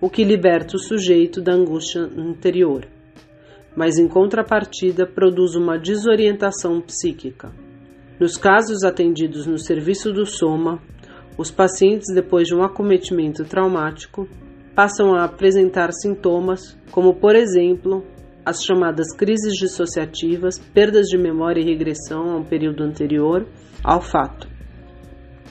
o 0.00 0.08
que 0.08 0.24
liberta 0.24 0.76
o 0.76 0.80
sujeito 0.80 1.40
da 1.40 1.52
angústia 1.52 2.02
anterior, 2.02 2.86
mas 3.76 3.98
em 3.98 4.08
contrapartida 4.08 5.06
produz 5.06 5.54
uma 5.54 5.78
desorientação 5.78 6.80
psíquica. 6.80 7.52
Nos 8.18 8.36
casos 8.36 8.84
atendidos 8.84 9.46
no 9.46 9.58
serviço 9.58 10.12
do 10.12 10.24
Soma, 10.24 10.80
os 11.36 11.50
pacientes, 11.50 12.12
depois 12.12 12.48
de 12.48 12.54
um 12.54 12.64
acometimento 12.64 13.44
traumático, 13.44 14.28
passam 14.74 15.14
a 15.14 15.24
apresentar 15.24 15.92
sintomas 15.92 16.76
como, 16.90 17.14
por 17.14 17.36
exemplo, 17.36 18.04
as 18.48 18.64
chamadas 18.64 19.12
crises 19.14 19.52
dissociativas, 19.58 20.58
perdas 20.72 21.06
de 21.06 21.18
memória 21.18 21.60
e 21.60 21.64
regressão 21.64 22.30
a 22.30 22.36
um 22.38 22.42
período 22.42 22.82
anterior 22.82 23.46
ao 23.84 24.00
fato. 24.00 24.48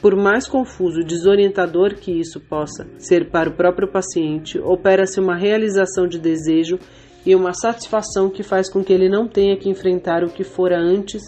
Por 0.01 0.16
mais 0.16 0.48
confuso 0.48 1.01
e 1.01 1.06
desorientador 1.06 1.94
que 1.94 2.12
isso 2.12 2.39
possa 2.39 2.88
ser 2.98 3.30
para 3.30 3.50
o 3.50 3.54
próprio 3.54 3.88
paciente, 3.88 4.58
opera-se 4.58 5.20
uma 5.20 5.36
realização 5.36 6.08
de 6.08 6.18
desejo 6.18 6.80
e 7.24 7.36
uma 7.36 7.54
satisfação 7.54 8.32
que 8.32 8.42
faz 8.42 8.68
com 8.68 8.84
que 8.84 8.92
ele 8.92 9.08
não 9.08 9.27
tenha 9.27 9.56
que 9.56 9.70
enfrentar 9.70 10.24
o 10.24 10.32
que 10.32 10.44
fora 10.44 10.80
antes 10.80 11.22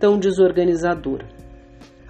tão 0.00 0.18
desorganizador. 0.18 1.24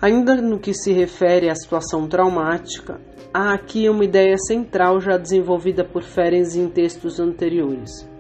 Ainda 0.01 0.37
no 0.37 0.61
que 0.61 0.73
se 0.73 0.93
refere 0.93 1.51
à 1.51 1.57
situação 1.57 2.07
traumática, 2.07 3.01
há 3.35 3.53
aqui 3.53 3.89
uma 3.89 4.05
ideia 4.05 4.37
central 4.39 5.01
já 5.01 5.17
desenvolvida 5.17 5.85
por 5.85 6.05
Ferenc 6.05 6.57
em 6.57 6.69
textos 6.69 7.19
anteriores. 7.19 8.12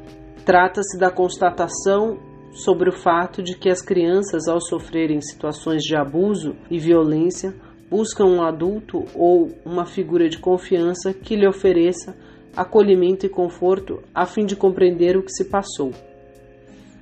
Trata-se 0.45 0.99
da 0.99 1.11
constatação 1.11 2.19
sobre 2.53 2.91
o 2.91 2.93
fato 2.93 3.43
de 3.43 3.57
que 3.57 3.71
as 3.71 3.81
crianças, 3.81 4.49
ao 4.49 4.61
sofrerem 4.61 5.21
situações 5.21 5.83
de 5.83 5.95
abuso 5.95 6.57
e 6.69 6.81
violência, 6.81 7.55
buscam 7.89 8.25
um 8.25 8.43
adulto 8.43 9.05
ou 9.15 9.51
uma 9.65 9.87
figura 9.87 10.29
de 10.29 10.39
confiança 10.39 11.15
que 11.15 11.37
lhe 11.37 11.47
ofereça 11.47 12.17
acolhimento 12.57 13.25
e 13.25 13.29
conforto 13.29 14.03
a 14.15 14.27
fim 14.27 14.45
de 14.45 14.57
compreender 14.57 15.17
o 15.17 15.23
que 15.23 15.31
se 15.31 15.45
passou. 15.45 15.93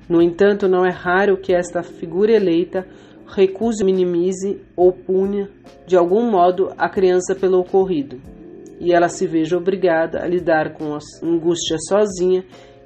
No 0.08 0.20
entanto, 0.20 0.68
não 0.68 0.84
é 0.84 0.90
raro 0.90 1.38
que 1.38 1.54
esta 1.54 1.82
figura 1.82 2.32
eleita 2.32 2.86
recuse, 3.26 3.84
minimize 3.84 4.60
ou 4.76 4.92
punha 4.92 5.48
de 5.86 5.96
algum 5.96 6.30
modo 6.30 6.72
a 6.76 6.88
criança 6.88 7.34
pelo 7.34 7.60
ocorrido, 7.60 8.20
e 8.80 8.92
ela 8.92 9.08
se 9.08 9.26
veja 9.26 9.56
obrigada 9.56 10.22
a 10.22 10.26
lidar 10.26 10.72
com 10.74 10.94
a 10.94 10.98
angústia 11.22 11.76
sozinha 11.88 12.44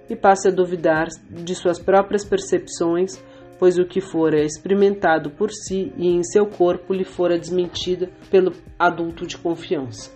e 0.08 0.16
passe 0.16 0.49
a 0.49 0.50
duvidar 0.50 1.08
de 1.30 1.54
suas 1.54 1.78
próprias 1.78 2.25
percepções, 2.25 3.23
pois 3.58 3.78
o 3.78 3.84
que 3.84 4.00
fora 4.00 4.44
experimentado 4.44 5.30
por 5.30 5.50
si 5.50 5.92
e 5.96 6.08
em 6.08 6.23
seu 6.23 6.46
corpo 6.46 6.92
lhe 6.92 7.04
fora 7.04 7.38
desmentido 7.38 8.08
pelo 8.30 8.52
adulto 8.78 9.26
de 9.26 9.38
confiança. 9.38 10.11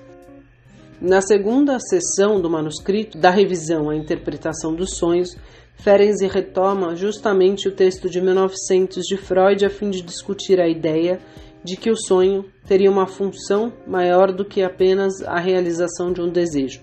Na 1.01 1.21
segunda 1.21 1.79
sessão 1.79 2.41
do 2.41 2.51
manuscrito, 2.51 3.17
da 3.17 3.31
revisão 3.31 3.89
à 3.89 3.95
interpretação 3.95 4.75
dos 4.75 4.97
sonhos, 4.97 5.37
Ferenczi 5.77 6.27
retoma 6.27 6.97
justamente 6.97 7.69
o 7.69 7.73
texto 7.73 8.11
de 8.11 8.21
1900 8.21 9.05
de 9.07 9.17
Freud 9.17 9.65
a 9.65 9.71
fim 9.71 9.91
de 9.91 10.03
discutir 10.03 10.61
a 10.61 10.69
ideia 10.69 11.21
de 11.63 11.77
que 11.77 11.91
o 11.91 11.97
sonho 11.97 12.45
teria 12.67 12.91
uma 12.91 13.07
função 13.07 13.73
maior 13.87 14.33
do 14.33 14.45
que 14.45 14.63
apenas 14.63 15.23
a 15.23 15.39
realização 15.39 16.13
de 16.13 16.21
um 16.21 16.29
desejo. 16.29 16.81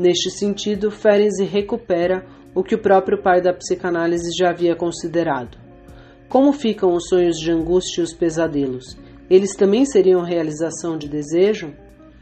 Neste 0.00 0.30
sentido, 0.30 0.90
Ferenczi 0.90 1.44
recupera 1.44 2.26
o 2.54 2.64
que 2.64 2.74
o 2.74 2.80
próprio 2.80 3.22
pai 3.22 3.40
da 3.40 3.52
psicanálise 3.52 4.30
já 4.36 4.50
havia 4.50 4.74
considerado. 4.74 5.56
Como 6.28 6.52
ficam 6.52 6.94
os 6.94 7.06
sonhos 7.08 7.38
de 7.38 7.52
angústia 7.52 8.00
e 8.00 8.04
os 8.04 8.12
pesadelos? 8.12 8.96
Eles 9.28 9.54
também 9.54 9.84
seriam 9.84 10.22
realização 10.22 10.96
de 10.96 11.08
desejo? 11.08 11.72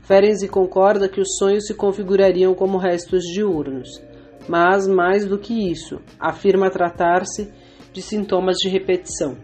Ferenczi 0.03 0.49
concorda 0.49 1.09
que 1.09 1.21
os 1.21 1.37
sonhos 1.39 1.67
se 1.67 1.75
configurariam 1.75 2.55
como 2.55 2.77
restos 2.79 3.23
diurnos 3.23 3.89
mas 4.49 4.89
mais 4.89 5.27
do 5.27 5.39
que 5.39 5.71
isso, 5.71 6.01
afirma 6.19 6.71
tratar-se 6.71 7.53
de 7.93 8.01
sintomas 8.01 8.57
de 8.57 8.69
repetição. 8.69 9.37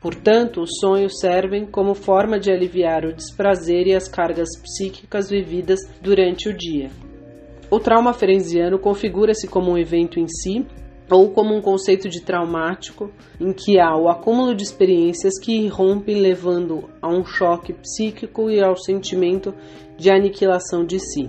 Portanto, 0.00 0.62
os 0.62 0.78
sonhos 0.80 1.18
servem 1.20 1.66
como 1.66 1.94
forma 1.94 2.38
de 2.38 2.50
aliviar 2.50 3.04
o 3.04 3.12
desprazer 3.12 3.86
e 3.86 3.94
as 3.94 4.08
cargas 4.08 4.48
psíquicas 4.62 5.28
vividas 5.28 5.80
durante 6.00 6.48
o 6.48 6.56
dia. 6.56 6.90
O 7.68 7.80
trauma 7.80 8.12
ferenziano 8.12 8.78
configura-se 8.78 9.48
como 9.48 9.72
um 9.72 9.78
evento 9.78 10.20
em 10.20 10.28
si 10.28 10.64
ou 11.10 11.30
como 11.30 11.52
um 11.52 11.60
conceito 11.60 12.08
de 12.08 12.20
traumático 12.20 13.10
em 13.40 13.52
que 13.52 13.78
há 13.80 13.96
o 13.96 14.08
acúmulo 14.08 14.54
de 14.54 14.62
experiências 14.62 15.38
que 15.40 15.52
irrompem 15.52 16.20
levando 16.20 16.88
a 17.02 17.08
um 17.08 17.24
choque 17.24 17.72
psíquico 17.72 18.50
e 18.50 18.62
ao 18.62 18.76
sentimento 18.76 19.52
de 19.96 20.10
aniquilação 20.10 20.84
de 20.84 21.00
si. 21.00 21.28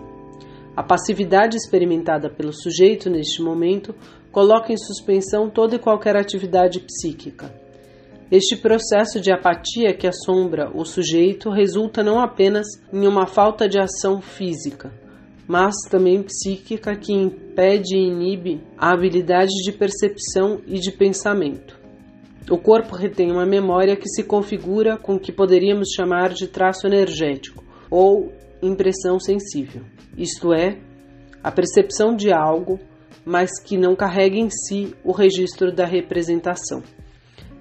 A 0.76 0.84
passividade 0.84 1.58
experimentada 1.58 2.30
pelo 2.30 2.54
sujeito 2.54 3.10
neste 3.10 3.42
momento 3.42 3.96
coloca 4.32 4.72
em 4.72 4.78
suspensão 4.78 5.50
toda 5.50 5.76
e 5.76 5.80
qualquer 5.80 6.16
atividade 6.16 6.80
psíquica. 6.82 7.52
Este 8.30 8.56
processo 8.56 9.20
de 9.20 9.32
apatia 9.32 9.94
que 9.94 10.06
assombra 10.06 10.70
o 10.72 10.86
sujeito 10.86 11.50
resulta 11.50 12.04
não 12.04 12.20
apenas 12.20 12.68
em 12.94 13.08
uma 13.08 13.26
falta 13.26 13.68
de 13.68 13.80
ação 13.80 14.22
física, 14.22 14.92
mas 15.48 15.76
também 15.90 16.22
psíquica 16.24 16.96
que 16.96 17.14
impede 17.14 17.96
e 17.96 18.08
inibe 18.08 18.62
a 18.78 18.92
habilidade 18.92 19.52
de 19.64 19.72
percepção 19.72 20.62
e 20.68 20.80
de 20.80 20.92
pensamento. 20.92 21.80
O 22.50 22.58
corpo 22.58 22.96
retém 22.96 23.32
uma 23.32 23.46
memória 23.46 23.96
que 23.96 24.10
se 24.10 24.24
configura 24.24 24.98
com 24.98 25.16
o 25.16 25.20
que 25.20 25.32
poderíamos 25.32 25.90
chamar 25.96 26.34
de 26.34 26.48
traço 26.48 26.88
energético 26.88 27.64
ou 27.90 28.32
impressão 28.62 29.20
sensível 29.20 29.84
isto 30.18 30.52
é, 30.52 30.80
a 31.44 31.52
percepção 31.52 32.16
de 32.16 32.34
algo, 32.34 32.80
mas 33.24 33.62
que 33.62 33.78
não 33.78 33.96
carrega 33.96 34.36
em 34.36 34.50
si 34.50 34.96
o 35.04 35.12
registro 35.12 35.72
da 35.72 35.86
representação. 35.86 36.82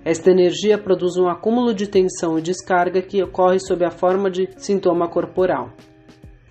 Esta 0.03 0.31
energia 0.31 0.79
produz 0.79 1.17
um 1.17 1.29
acúmulo 1.29 1.75
de 1.75 1.87
tensão 1.87 2.39
e 2.39 2.43
descarga 2.43 3.03
que 3.03 3.23
ocorre 3.23 3.59
sob 3.61 3.85
a 3.85 3.91
forma 3.91 4.31
de 4.31 4.49
sintoma 4.57 5.09
corporal. 5.09 5.73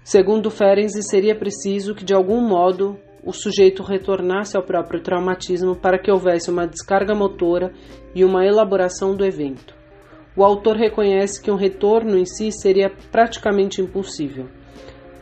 Segundo 0.06 0.50
Ferenczi, 0.50 1.04
seria 1.04 1.36
preciso 1.36 1.94
que 1.94 2.06
de 2.06 2.14
algum 2.14 2.40
modo 2.40 2.98
o 3.24 3.34
sujeito 3.34 3.84
retornasse 3.84 4.56
ao 4.56 4.64
próprio 4.64 5.02
traumatismo 5.02 5.76
para 5.76 6.00
que 6.00 6.10
houvesse 6.10 6.50
uma 6.50 6.66
descarga 6.66 7.14
motora 7.14 7.74
e 8.14 8.24
uma 8.24 8.46
elaboração 8.46 9.14
do 9.14 9.26
evento. 9.26 9.76
O 10.38 10.44
autor 10.44 10.78
reconhece 10.78 11.42
que 11.42 11.52
um 11.52 11.56
retorno 11.56 12.18
em 12.18 12.26
si 12.26 12.52
seria 12.52 12.90
praticamente 13.12 13.82
impossível 13.82 14.48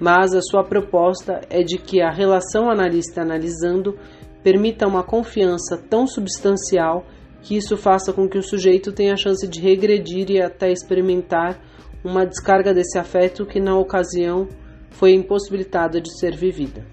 mas 0.04 0.34
a 0.34 0.42
sua 0.42 0.66
proposta 0.66 1.40
é 1.50 1.64
de 1.64 1.78
que 1.78 2.02
a 2.02 2.12
relação 2.12 2.70
analista 2.70 3.22
analisando 3.22 3.98
permita 4.44 4.86
uma 4.86 5.02
confiança 5.02 5.78
tão 5.78 6.06
substancial 6.06 7.06
que 7.42 7.56
isso 7.56 7.78
faça 7.78 8.12
com 8.12 8.28
que 8.28 8.38
o 8.38 8.44
sujeito 8.44 8.92
tenha 8.92 9.14
a 9.14 9.18
chance 9.18 9.48
de 9.48 9.62
regredir 9.62 10.30
e 10.30 10.42
até 10.42 10.70
experimentar 10.70 11.58
uma 12.04 12.26
descarga 12.26 12.74
desse 12.74 13.00
afeto 13.00 13.46
que 13.46 13.62
na 13.62 13.78
ocasião 13.78 14.48
foi 14.94 15.14
impossibilitada 15.14 16.00
de 16.00 16.18
ser 16.18 16.36
vivida. 16.36 16.86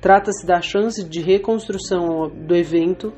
Trata-se 0.00 0.46
da 0.46 0.60
chance 0.60 1.02
de 1.02 1.20
reconstrução 1.20 2.28
do 2.28 2.54
evento 2.54 3.12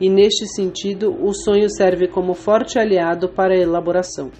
e, 0.00 0.10
neste 0.10 0.46
sentido, 0.48 1.14
o 1.22 1.32
sonho 1.32 1.70
serve 1.70 2.08
como 2.08 2.34
forte 2.34 2.78
aliado 2.78 3.28
para 3.28 3.54
a 3.54 3.58
elaboração. 3.58 4.30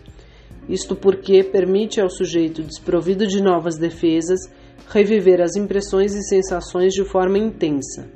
Isto 0.68 0.96
porque 0.96 1.44
permite 1.44 2.00
ao 2.00 2.10
sujeito 2.10 2.62
desprovido 2.62 3.26
de 3.26 3.40
novas 3.40 3.78
defesas 3.78 4.40
reviver 4.88 5.40
as 5.40 5.54
impressões 5.54 6.14
e 6.14 6.22
sensações 6.22 6.92
de 6.92 7.04
forma 7.04 7.38
intensa, 7.38 8.08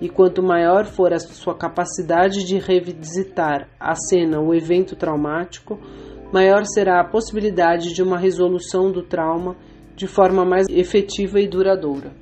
e 0.00 0.08
quanto 0.08 0.42
maior 0.42 0.84
for 0.84 1.12
a 1.12 1.18
sua 1.18 1.54
capacidade 1.54 2.44
de 2.44 2.58
revisitar 2.58 3.68
a 3.80 3.94
cena 3.94 4.40
ou 4.40 4.54
evento 4.54 4.96
traumático, 4.96 5.78
maior 6.32 6.64
será 6.66 7.00
a 7.00 7.08
possibilidade 7.08 7.94
de 7.94 8.02
uma 8.02 8.18
resolução 8.18 8.90
do 8.90 9.02
trauma 9.02 9.56
de 9.96 10.06
forma 10.06 10.44
mais 10.44 10.66
efetiva 10.68 11.40
e 11.40 11.48
duradoura. 11.48 12.12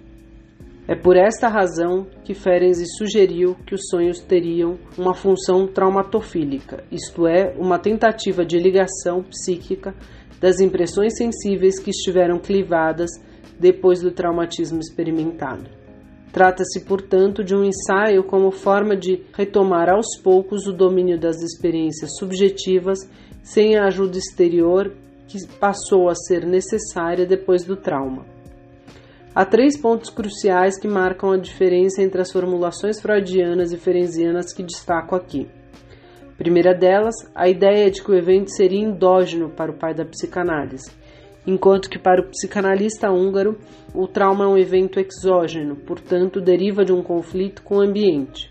É 0.87 0.97
por 0.97 1.17
esta 1.17 1.49
razão 1.49 2.07
que 2.25 2.35
Ferenczi 2.35 2.85
sugeriu 2.99 3.57
que 3.67 3.75
os 3.75 3.83
sonhos 3.89 4.19
teriam 4.21 4.79
uma 4.99 5.15
função 5.15 5.67
traumatofílica, 5.67 6.83
isto 6.91 7.27
é, 7.27 7.55
uma 7.57 7.79
tentativa 7.79 8.45
de 8.45 8.59
ligação 8.59 9.23
psíquica 9.23 9.95
das 10.41 10.61
impressões 10.61 11.17
sensíveis 11.17 11.79
que 11.79 11.91
estiveram 11.91 12.39
clivadas 12.39 13.11
depois 13.61 14.03
do 14.03 14.11
traumatismo 14.11 14.81
experimentado. 14.81 15.71
Trata-se, 16.33 16.85
portanto, 16.85 17.45
de 17.45 17.55
um 17.55 17.63
ensaio 17.63 18.25
como 18.25 18.51
forma 18.51 18.97
de 18.97 19.23
retomar 19.35 19.89
aos 19.89 20.19
poucos 20.21 20.67
o 20.67 20.73
domínio 20.73 21.21
das 21.21 21.41
experiências 21.43 22.17
subjetivas 22.19 22.99
sem 23.43 23.77
a 23.77 23.85
ajuda 23.85 24.19
exterior 24.19 24.93
que 25.27 25.39
passou 25.59 26.09
a 26.09 26.15
ser 26.15 26.47
necessária 26.47 27.27
depois 27.27 27.65
do 27.65 27.77
trauma. 27.77 28.25
Há 29.35 29.47
três 29.47 29.81
pontos 29.81 30.11
cruciais 30.11 30.79
que 30.79 30.87
marcam 30.87 31.33
a 31.33 31.39
diferença 31.39 32.03
entre 32.03 32.21
as 32.21 32.31
formulações 32.31 33.01
freudianas 33.01 33.73
e 33.73 33.79
ferenzianas 33.79 34.53
que 34.53 34.63
destaco 34.63 35.15
aqui. 35.15 35.49
Primeira 36.37 36.75
delas, 36.75 37.15
a 37.35 37.49
ideia 37.49 37.91
de 37.91 38.03
que 38.03 38.11
o 38.11 38.15
evento 38.15 38.51
seria 38.51 38.83
endógeno 38.83 39.49
para 39.49 39.71
o 39.71 39.79
pai 39.79 39.95
da 39.95 40.05
psicanálise, 40.05 40.91
enquanto 41.47 41.89
que 41.89 41.99
para 41.99 42.21
o 42.21 42.29
psicanalista 42.29 43.11
húngaro 43.11 43.59
o 43.95 44.07
trauma 44.07 44.45
é 44.45 44.49
um 44.49 44.59
evento 44.59 45.01
exógeno, 45.01 45.77
portanto 45.77 46.41
deriva 46.41 46.85
de 46.85 46.93
um 46.93 47.03
conflito 47.03 47.63
com 47.63 47.77
o 47.77 47.83
ambiente. 47.83 48.51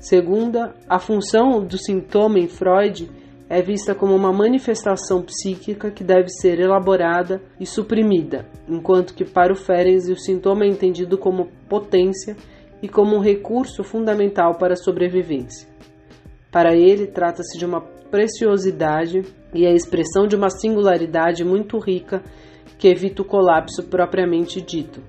Segunda, 0.00 0.74
a 0.88 0.98
função 0.98 1.64
do 1.64 1.78
sintoma 1.78 2.38
em 2.38 2.48
Freud 2.48 3.10
é 3.48 3.62
vista 3.62 3.94
como 3.94 4.14
uma 4.14 4.32
manifestação 4.32 5.22
psíquica 5.22 5.90
que 5.90 6.02
deve 6.02 6.28
ser 6.28 6.58
elaborada 6.58 7.40
e 7.60 7.66
suprimida, 7.66 8.46
enquanto 8.68 9.14
que 9.14 9.24
para 9.24 9.52
o 9.52 9.56
Ferenczi 9.56 10.12
o 10.12 10.18
sintoma 10.18 10.64
é 10.64 10.68
entendido 10.68 11.16
como 11.16 11.48
potência 11.68 12.36
e 12.82 12.88
como 12.88 13.16
um 13.16 13.20
recurso 13.20 13.84
fundamental 13.84 14.56
para 14.56 14.74
a 14.74 14.76
sobrevivência. 14.76 15.68
Para 16.50 16.74
ele, 16.74 17.06
trata-se 17.06 17.58
de 17.58 17.64
uma 17.64 17.80
preciosidade 17.80 19.22
e 19.54 19.66
a 19.66 19.72
expressão 19.72 20.26
de 20.26 20.34
uma 20.34 20.50
singularidade 20.50 21.44
muito 21.44 21.78
rica 21.78 22.22
que 22.78 22.88
evita 22.88 23.22
o 23.22 23.24
colapso 23.24 23.84
propriamente 23.84 24.60
dito, 24.60 25.00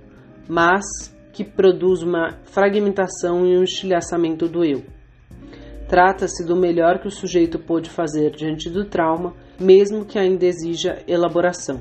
mas 0.47 0.85
que 1.33 1.43
produz 1.43 2.01
uma 2.01 2.37
fragmentação 2.45 3.45
e 3.45 3.57
um 3.57 3.63
estilhaçamento 3.63 4.47
do 4.47 4.63
eu. 4.63 4.83
Trata-se 5.87 6.45
do 6.45 6.55
melhor 6.55 6.99
que 6.99 7.07
o 7.07 7.11
sujeito 7.11 7.57
pôde 7.57 7.89
fazer 7.89 8.31
diante 8.31 8.69
do 8.69 8.83
trauma, 8.83 9.33
mesmo 9.57 10.03
que 10.03 10.19
ainda 10.19 10.45
exija 10.45 11.01
elaboração. 11.07 11.79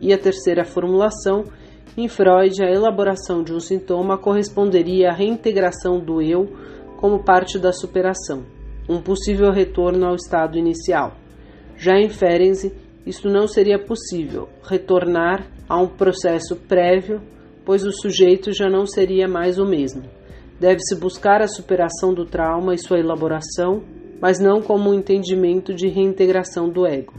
E 0.00 0.12
a 0.12 0.18
terceira 0.18 0.64
formulação, 0.64 1.44
em 1.96 2.06
Freud, 2.06 2.62
a 2.62 2.70
elaboração 2.70 3.42
de 3.42 3.52
um 3.52 3.58
sintoma 3.58 4.16
corresponderia 4.16 5.10
à 5.10 5.12
reintegração 5.12 5.98
do 5.98 6.22
eu 6.22 6.48
como 6.96 7.24
parte 7.24 7.58
da 7.58 7.72
superação, 7.72 8.44
um 8.88 9.00
possível 9.02 9.50
retorno 9.50 10.06
ao 10.06 10.14
estado 10.14 10.56
inicial. 10.56 11.16
Já 11.76 11.98
em 11.98 12.08
Ferenczi, 12.08 12.72
isso 13.04 13.28
não 13.28 13.48
seria 13.48 13.78
possível, 13.80 14.48
retornar 14.62 15.44
a 15.68 15.76
um 15.76 15.88
processo 15.88 16.54
prévio, 16.54 17.20
pois 17.64 17.84
o 17.84 17.90
sujeito 17.90 18.52
já 18.52 18.70
não 18.70 18.86
seria 18.86 19.26
mais 19.26 19.58
o 19.58 19.66
mesmo. 19.66 20.04
Deve-se 20.60 20.94
buscar 20.94 21.42
a 21.42 21.48
superação 21.48 22.14
do 22.14 22.24
trauma 22.24 22.74
e 22.74 22.78
sua 22.78 22.98
elaboração, 22.98 23.82
mas 24.20 24.38
não 24.38 24.62
como 24.62 24.90
um 24.90 24.94
entendimento 24.94 25.74
de 25.74 25.88
reintegração 25.88 26.68
do 26.68 26.86
ego. 26.86 27.14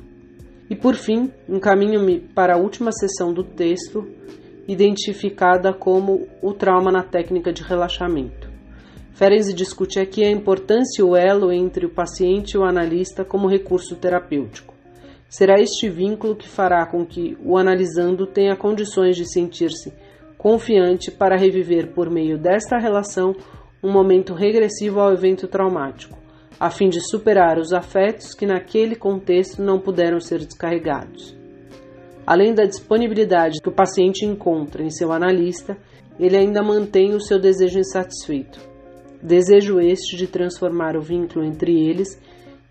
E 0.70 0.76
por 0.76 0.96
fim, 0.96 1.30
encaminho-me 1.48 2.20
para 2.20 2.56
a 2.56 2.58
última 2.58 2.92
seção 2.92 3.34
do 3.34 3.44
texto, 3.44 4.08
identificada 4.68 5.74
como 5.74 6.28
o 6.42 6.54
trauma 6.54 6.92
na 6.92 7.04
técnica 7.04 7.52
de 7.52 7.62
relaxamento. 7.62 8.50
Ferenczi 9.14 9.54
discute 9.54 10.00
aqui 10.00 10.24
a 10.24 10.32
importância 10.32 11.02
e 11.02 11.04
o 11.04 11.16
elo 11.16 11.52
entre 11.52 11.86
o 11.86 11.90
paciente 11.90 12.54
e 12.54 12.58
o 12.58 12.64
analista 12.64 13.24
como 13.24 13.48
recurso 13.48 13.96
terapêutico. 13.96 14.74
Será 15.30 15.60
este 15.60 15.90
vínculo 15.90 16.36
que 16.36 16.48
fará 16.48 16.86
com 16.86 17.06
que 17.06 17.38
o 17.44 17.58
analisando 17.58 18.26
tenha 18.26 18.56
condições 18.56 19.16
de 19.16 19.32
sentir-se 19.32 19.94
confiante 20.44 21.10
para 21.10 21.38
reviver 21.38 21.94
por 21.94 22.10
meio 22.10 22.38
desta 22.38 22.78
relação 22.78 23.34
um 23.82 23.90
momento 23.90 24.34
regressivo 24.34 25.00
ao 25.00 25.14
evento 25.14 25.48
traumático, 25.48 26.20
a 26.60 26.70
fim 26.70 26.90
de 26.90 27.00
superar 27.00 27.58
os 27.58 27.72
afetos 27.72 28.34
que 28.34 28.46
naquele 28.46 28.94
contexto 28.94 29.64
não 29.64 29.80
puderam 29.80 30.20
ser 30.20 30.40
descarregados. 30.40 31.34
Além 32.28 32.54
da 32.54 32.66
disponibilidade 32.66 33.62
que 33.62 33.70
o 33.70 33.74
paciente 33.74 34.26
encontra 34.26 34.84
em 34.84 34.90
seu 34.90 35.14
analista, 35.14 35.78
ele 36.20 36.36
ainda 36.36 36.62
mantém 36.62 37.16
o 37.16 37.22
seu 37.22 37.40
desejo 37.40 37.80
insatisfeito. 37.80 38.60
Desejo 39.22 39.80
este 39.80 40.18
de 40.18 40.28
transformar 40.28 40.98
o 40.98 41.02
vínculo 41.02 41.46
entre 41.46 41.72
eles 41.72 42.22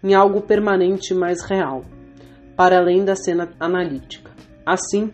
em 0.04 0.12
algo 0.12 0.42
permanente 0.42 1.14
e 1.14 1.16
mais 1.16 1.42
real, 1.42 1.86
para 2.54 2.76
além 2.76 3.02
da 3.02 3.16
cena 3.16 3.48
analítica. 3.58 4.30
Assim, 4.66 5.10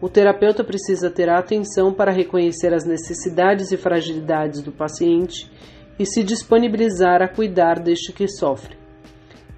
o 0.00 0.08
terapeuta 0.08 0.64
precisa 0.64 1.10
ter 1.10 1.28
atenção 1.28 1.92
para 1.92 2.10
reconhecer 2.10 2.72
as 2.72 2.84
necessidades 2.84 3.70
e 3.70 3.76
fragilidades 3.76 4.62
do 4.62 4.72
paciente 4.72 5.50
e 5.98 6.06
se 6.06 6.24
disponibilizar 6.24 7.20
a 7.20 7.28
cuidar 7.28 7.78
deste 7.78 8.12
que 8.12 8.26
sofre. 8.26 8.76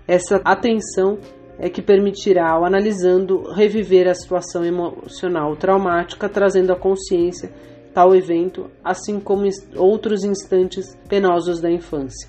Essa 0.06 0.40
atenção 0.44 1.18
é 1.58 1.70
que 1.70 1.80
permitirá 1.80 2.50
ao 2.50 2.64
analisando 2.64 3.44
reviver 3.52 4.08
a 4.08 4.14
situação 4.14 4.64
emocional 4.64 5.54
traumática, 5.54 6.28
trazendo 6.28 6.72
à 6.72 6.76
consciência 6.76 7.52
tal 7.94 8.16
evento, 8.16 8.68
assim 8.82 9.20
como 9.20 9.46
outros 9.76 10.24
instantes 10.24 10.98
penosos 11.08 11.60
da 11.60 11.70
infância. 11.70 12.28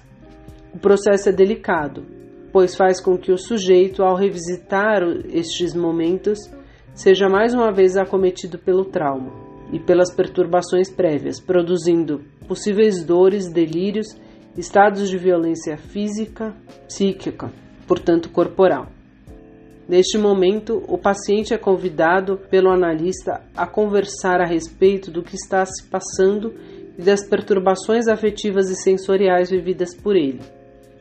O 0.73 0.77
processo 0.77 1.29
é 1.29 1.31
delicado, 1.31 2.05
pois 2.51 2.75
faz 2.75 3.01
com 3.01 3.17
que 3.17 3.31
o 3.31 3.37
sujeito, 3.37 4.03
ao 4.03 4.15
revisitar 4.15 5.01
estes 5.31 5.73
momentos, 5.73 6.37
seja 6.93 7.27
mais 7.27 7.53
uma 7.53 7.71
vez 7.71 7.97
acometido 7.97 8.57
pelo 8.57 8.85
trauma 8.85 9.31
e 9.71 9.79
pelas 9.79 10.13
perturbações 10.13 10.89
prévias, 10.91 11.39
produzindo 11.39 12.21
possíveis 12.47 13.03
dores, 13.03 13.51
delírios, 13.51 14.07
estados 14.57 15.09
de 15.09 15.17
violência 15.17 15.77
física, 15.77 16.53
psíquica, 16.87 17.51
portanto 17.87 18.29
corporal. 18.29 18.87
Neste 19.87 20.17
momento, 20.17 20.81
o 20.87 20.97
paciente 20.97 21.53
é 21.53 21.57
convidado 21.57 22.37
pelo 22.49 22.69
analista 22.69 23.41
a 23.55 23.67
conversar 23.67 24.39
a 24.39 24.45
respeito 24.45 25.11
do 25.11 25.21
que 25.21 25.35
está 25.35 25.65
se 25.65 25.83
passando 25.89 26.53
e 26.97 27.01
das 27.01 27.27
perturbações 27.27 28.07
afetivas 28.07 28.69
e 28.69 28.75
sensoriais 28.75 29.49
vividas 29.49 29.93
por 29.95 30.15
ele. 30.15 30.39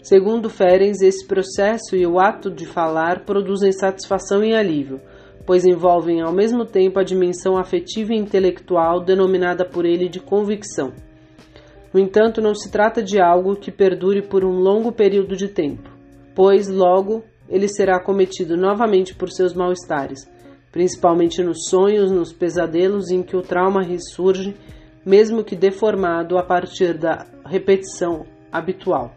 Segundo 0.03 0.51
Ferenc, 0.51 0.97
esse 1.01 1.25
processo 1.27 1.95
e 1.95 2.05
o 2.05 2.19
ato 2.19 2.51
de 2.51 2.67
falar 2.67 3.21
produzem 3.21 3.71
satisfação 3.71 4.43
e 4.43 4.53
alívio, 4.53 5.01
pois 5.47 5.65
envolvem 5.65 6.21
ao 6.21 6.33
mesmo 6.33 6.65
tempo 6.65 6.99
a 6.99 7.05
dimensão 7.05 7.57
afetiva 7.57 8.13
e 8.13 8.19
intelectual 8.19 9.01
denominada 9.01 9.65
por 9.65 9.85
ele 9.85 10.09
de 10.09 10.21
convicção. 10.21 10.93
No 11.93 12.01
entanto, 12.01 12.41
não 12.41 12.55
se 12.55 12.71
trata 12.71 13.03
de 13.03 13.21
algo 13.21 13.57
que 13.57 13.71
perdure 13.71 14.23
por 14.23 14.45
um 14.45 14.59
longo 14.59 14.93
período 14.93 15.37
de 15.37 15.49
tempo, 15.49 15.91
pois 16.35 16.69
logo 16.69 17.23
ele 17.49 17.69
será 17.69 18.01
cometido 18.03 18.57
novamente 18.57 19.15
por 19.15 19.31
seus 19.31 19.53
mal-estares, 19.53 20.27
principalmente 20.71 21.43
nos 21.43 21.69
sonhos, 21.69 22.11
nos 22.11 22.33
pesadelos 22.33 23.11
em 23.11 23.23
que 23.23 23.37
o 23.37 23.43
trauma 23.43 23.83
ressurge, 23.83 24.57
mesmo 25.05 25.45
que 25.45 25.55
deformado 25.55 26.39
a 26.39 26.43
partir 26.43 26.97
da 26.97 27.27
repetição 27.45 28.25
habitual. 28.51 29.15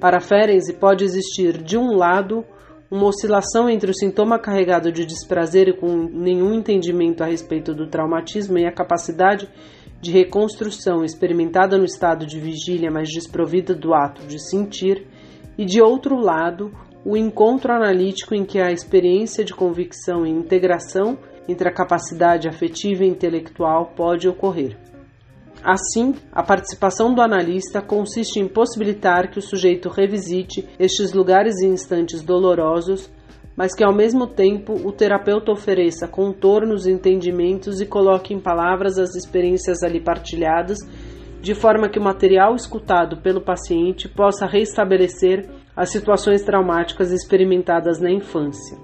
Para 0.00 0.18
Ferenczi 0.18 0.72
pode 0.72 1.04
existir, 1.04 1.62
de 1.62 1.76
um 1.76 1.94
lado, 1.94 2.44
uma 2.90 3.06
oscilação 3.06 3.70
entre 3.70 3.90
o 3.90 3.94
sintoma 3.94 4.38
carregado 4.38 4.90
de 4.90 5.06
desprazer 5.06 5.68
e 5.68 5.72
com 5.72 6.08
nenhum 6.12 6.52
entendimento 6.52 7.22
a 7.22 7.26
respeito 7.26 7.72
do 7.72 7.86
traumatismo 7.86 8.58
e 8.58 8.66
a 8.66 8.72
capacidade 8.72 9.48
de 10.00 10.10
reconstrução 10.10 11.04
experimentada 11.04 11.78
no 11.78 11.84
estado 11.84 12.26
de 12.26 12.40
vigília, 12.40 12.90
mas 12.90 13.08
desprovida 13.08 13.74
do 13.74 13.94
ato 13.94 14.22
de 14.26 14.40
sentir, 14.40 15.06
e 15.56 15.64
de 15.64 15.80
outro 15.80 16.16
lado, 16.16 16.72
o 17.04 17.16
encontro 17.16 17.72
analítico 17.72 18.34
em 18.34 18.44
que 18.44 18.58
a 18.58 18.72
experiência 18.72 19.44
de 19.44 19.54
convicção 19.54 20.26
e 20.26 20.30
integração 20.30 21.18
entre 21.46 21.68
a 21.68 21.72
capacidade 21.72 22.48
afetiva 22.48 23.04
e 23.04 23.08
intelectual 23.08 23.92
pode 23.94 24.28
ocorrer. 24.28 24.89
Assim, 25.62 26.14
a 26.32 26.42
participação 26.42 27.12
do 27.12 27.20
analista 27.20 27.82
consiste 27.82 28.40
em 28.40 28.48
possibilitar 28.48 29.30
que 29.30 29.38
o 29.38 29.42
sujeito 29.42 29.90
revisite 29.90 30.66
estes 30.78 31.12
lugares 31.12 31.60
e 31.60 31.66
instantes 31.66 32.22
dolorosos, 32.22 33.10
mas 33.54 33.74
que 33.74 33.84
ao 33.84 33.94
mesmo 33.94 34.26
tempo 34.26 34.72
o 34.72 34.90
terapeuta 34.90 35.52
ofereça 35.52 36.08
contornos, 36.08 36.86
entendimentos 36.86 37.78
e 37.78 37.86
coloque 37.86 38.32
em 38.32 38.40
palavras 38.40 38.98
as 38.98 39.14
experiências 39.14 39.82
ali 39.82 40.00
partilhadas, 40.00 40.78
de 41.42 41.54
forma 41.54 41.90
que 41.90 41.98
o 41.98 42.02
material 42.02 42.54
escutado 42.54 43.18
pelo 43.18 43.42
paciente 43.42 44.08
possa 44.08 44.46
restabelecer 44.46 45.46
as 45.76 45.90
situações 45.90 46.42
traumáticas 46.42 47.12
experimentadas 47.12 48.00
na 48.00 48.10
infância 48.10 48.78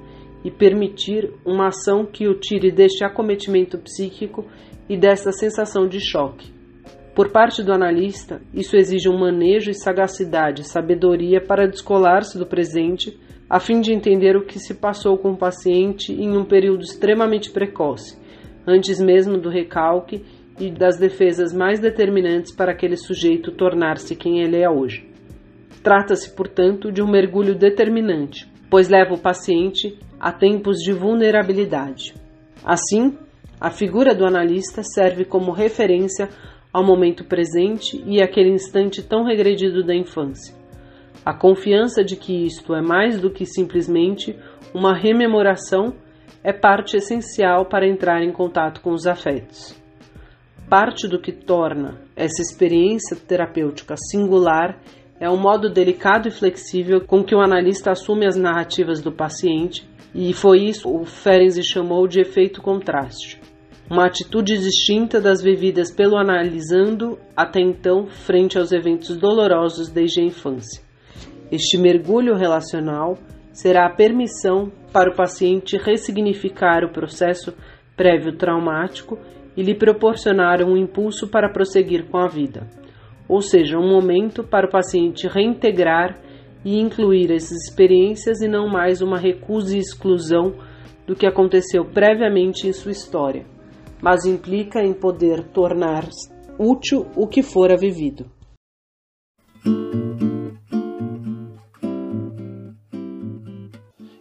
e 0.45 0.51
permitir 0.51 1.33
uma 1.45 1.69
ação 1.69 2.05
que 2.05 2.29
o 2.29 2.35
tire 2.35 2.71
deste 2.71 3.03
acometimento 3.03 3.79
psíquico 3.79 4.45
e 4.89 4.97
desta 4.97 5.33
sensação 5.33 5.89
de 5.89 6.01
choque. 6.01 6.56
Por 7.17 7.31
parte 7.31 7.63
do 7.63 7.73
analista, 7.73 8.43
isso 8.53 8.77
exige 8.77 9.09
um 9.09 9.19
manejo 9.19 9.71
e 9.71 9.75
sagacidade, 9.75 10.69
sabedoria 10.69 11.41
para 11.41 11.67
descolar-se 11.67 12.39
do 12.39 12.45
presente, 12.45 13.19
a 13.49 13.59
fim 13.59 13.81
de 13.81 13.91
entender 13.91 14.37
o 14.37 14.45
que 14.45 14.59
se 14.59 14.75
passou 14.75 15.17
com 15.17 15.31
o 15.31 15.37
paciente 15.37 16.13
em 16.13 16.37
um 16.37 16.45
período 16.45 16.83
extremamente 16.83 17.51
precoce, 17.51 18.19
antes 18.67 19.01
mesmo 19.01 19.39
do 19.39 19.49
recalque 19.49 20.27
e 20.61 20.71
das 20.71 20.99
defesas 20.99 21.55
mais 21.55 21.81
determinantes 21.81 22.55
para 22.55 22.73
aquele 22.73 22.99
sujeito 22.99 23.51
tornar-se 23.51 24.15
quem 24.15 24.43
ele 24.43 24.61
é 24.61 24.69
hoje. 24.69 25.09
Trata-se, 25.83 26.37
portanto, 26.37 26.93
de 26.93 27.01
um 27.01 27.11
mergulho 27.11 27.55
determinante, 27.55 28.47
pois 28.69 28.91
leva 28.91 29.15
o 29.15 29.19
paciente 29.19 29.99
a 30.21 30.33
tempos 30.33 30.77
de 30.85 30.93
vulnerabilidade. 30.93 32.13
Assim, 32.63 33.17
a 33.59 33.71
figura 33.71 34.15
do 34.15 34.27
analista 34.27 34.83
serve 34.83 35.25
como 35.25 35.51
referência 35.51 36.29
ao 36.73 36.85
momento 36.85 37.25
presente 37.25 38.03
e 38.07 38.21
àquele 38.21 38.51
instante 38.51 39.03
tão 39.03 39.25
regredido 39.25 39.85
da 39.85 39.95
infância. 39.95 40.55
A 41.25 41.35
confiança 41.35 42.05
de 42.05 42.17
que 42.17 42.47
isto 42.47 42.75
é 42.75 42.81
mais 42.81 43.21
do 43.21 43.31
que 43.31 43.45
simplesmente 43.45 44.39
uma 44.73 44.95
rememoração 44.95 45.95
é 46.43 46.53
parte 46.53 46.97
essencial 46.97 47.67
para 47.67 47.89
entrar 47.89 48.23
em 48.23 48.31
contato 48.31 48.81
com 48.81 48.93
os 48.93 49.07
afetos. 49.07 49.75
Parte 50.69 51.09
do 51.09 51.21
que 51.21 51.33
torna 51.33 52.01
essa 52.15 52.43
experiência 52.43 53.17
terapêutica 53.17 53.97
singular 53.97 54.79
é 55.19 55.29
o 55.29 55.37
modo 55.37 55.69
delicado 55.69 56.29
e 56.29 56.31
flexível 56.31 57.01
com 57.01 57.25
que 57.25 57.35
o 57.35 57.41
analista 57.41 57.91
assume 57.91 58.27
as 58.27 58.37
narrativas 58.37 59.01
do 59.01 59.11
paciente, 59.11 59.89
e 60.15 60.33
foi 60.33 60.61
isso 60.61 60.89
o 60.89 61.05
Ferenczi 61.05 61.63
chamou 61.63 62.07
de 62.07 62.21
efeito 62.21 62.61
contraste 62.61 63.41
uma 63.89 64.07
atitude 64.07 64.59
distinta 64.59 65.21
das 65.21 65.41
vividas 65.41 65.95
pelo 65.95 66.17
analisando 66.17 67.19
até 67.37 67.61
então 67.61 68.07
frente 68.07 68.59
aos 68.59 68.73
eventos 68.73 69.17
dolorosos 69.17 69.89
desde 69.89 70.21
a 70.21 70.25
infância. 70.25 70.83
Este 71.53 71.79
mergulho 71.79 72.35
relacional 72.35 73.17
será 73.53 73.87
a 73.87 73.95
permissão 73.95 74.73
para 74.93 75.11
o 75.11 75.15
paciente 75.15 75.77
ressignificar 75.77 76.85
o 76.85 76.93
processo 76.93 77.55
prévio 77.97 78.37
traumático 78.37 79.19
e 79.57 79.63
lhe 79.63 79.75
proporcionar 79.75 80.63
um 80.63 80.77
impulso 80.77 81.29
para 81.29 81.49
prosseguir 81.49 82.07
com 82.07 82.19
a 82.19 82.27
vida, 82.27 82.67
ou 83.29 83.41
seja, 83.41 83.79
um 83.79 83.89
momento 83.89 84.43
para 84.43 84.67
o 84.67 84.71
paciente 84.71 85.29
reintegrar 85.29 86.19
e 86.65 86.79
incluir 86.81 87.31
essas 87.31 87.57
experiências 87.69 88.41
e 88.41 88.49
não 88.49 88.69
mais 88.69 89.01
uma 89.01 89.17
recusa 89.17 89.77
e 89.77 89.81
exclusão 89.81 90.55
do 91.07 91.15
que 91.15 91.25
aconteceu 91.25 91.85
previamente 91.85 92.67
em 92.67 92.73
sua 92.73 92.91
história 92.91 93.56
mas 94.03 94.25
implica 94.25 94.83
em 94.83 94.93
poder 94.93 95.45
tornar 95.49 96.09
útil 96.59 97.07
o 97.17 97.27
que 97.27 97.43
fora 97.43 97.77
vivido. 97.77 98.31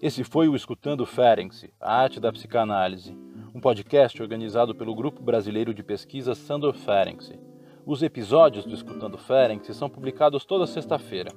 Esse 0.02 0.24
foi 0.24 0.48
o 0.48 0.56
Escutando 0.56 1.04
Ferenczi, 1.04 1.74
a 1.82 2.02
arte 2.02 2.20
da 2.20 2.32
psicanálise, 2.32 3.18
um 3.56 3.60
podcast 3.60 4.22
organizado 4.22 4.76
pelo 4.76 4.94
Grupo 4.94 5.24
Brasileiro 5.24 5.74
de 5.74 5.82
Pesquisa 5.82 6.36
Sandor 6.36 6.76
Ferenczi. 6.76 7.40
Os 7.86 8.04
episódios 8.04 8.66
do 8.66 8.74
Escutando 8.76 9.18
Ferenczi 9.18 9.74
são 9.74 9.90
publicados 9.90 10.46
toda 10.46 10.68
sexta-feira. 10.68 11.32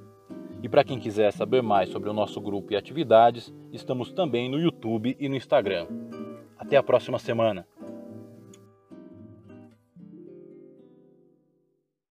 E 0.62 0.68
para 0.68 0.84
quem 0.84 0.98
quiser 0.98 1.32
saber 1.32 1.62
mais 1.62 1.88
sobre 1.88 2.10
o 2.10 2.12
nosso 2.12 2.40
grupo 2.40 2.72
e 2.72 2.76
atividades, 2.76 3.54
estamos 3.72 4.12
também 4.12 4.50
no 4.50 4.58
YouTube 4.58 5.16
e 5.18 5.28
no 5.28 5.36
Instagram. 5.36 5.86
Até 6.58 6.76
a 6.76 6.82
próxima 6.82 7.18
semana! 7.18 7.66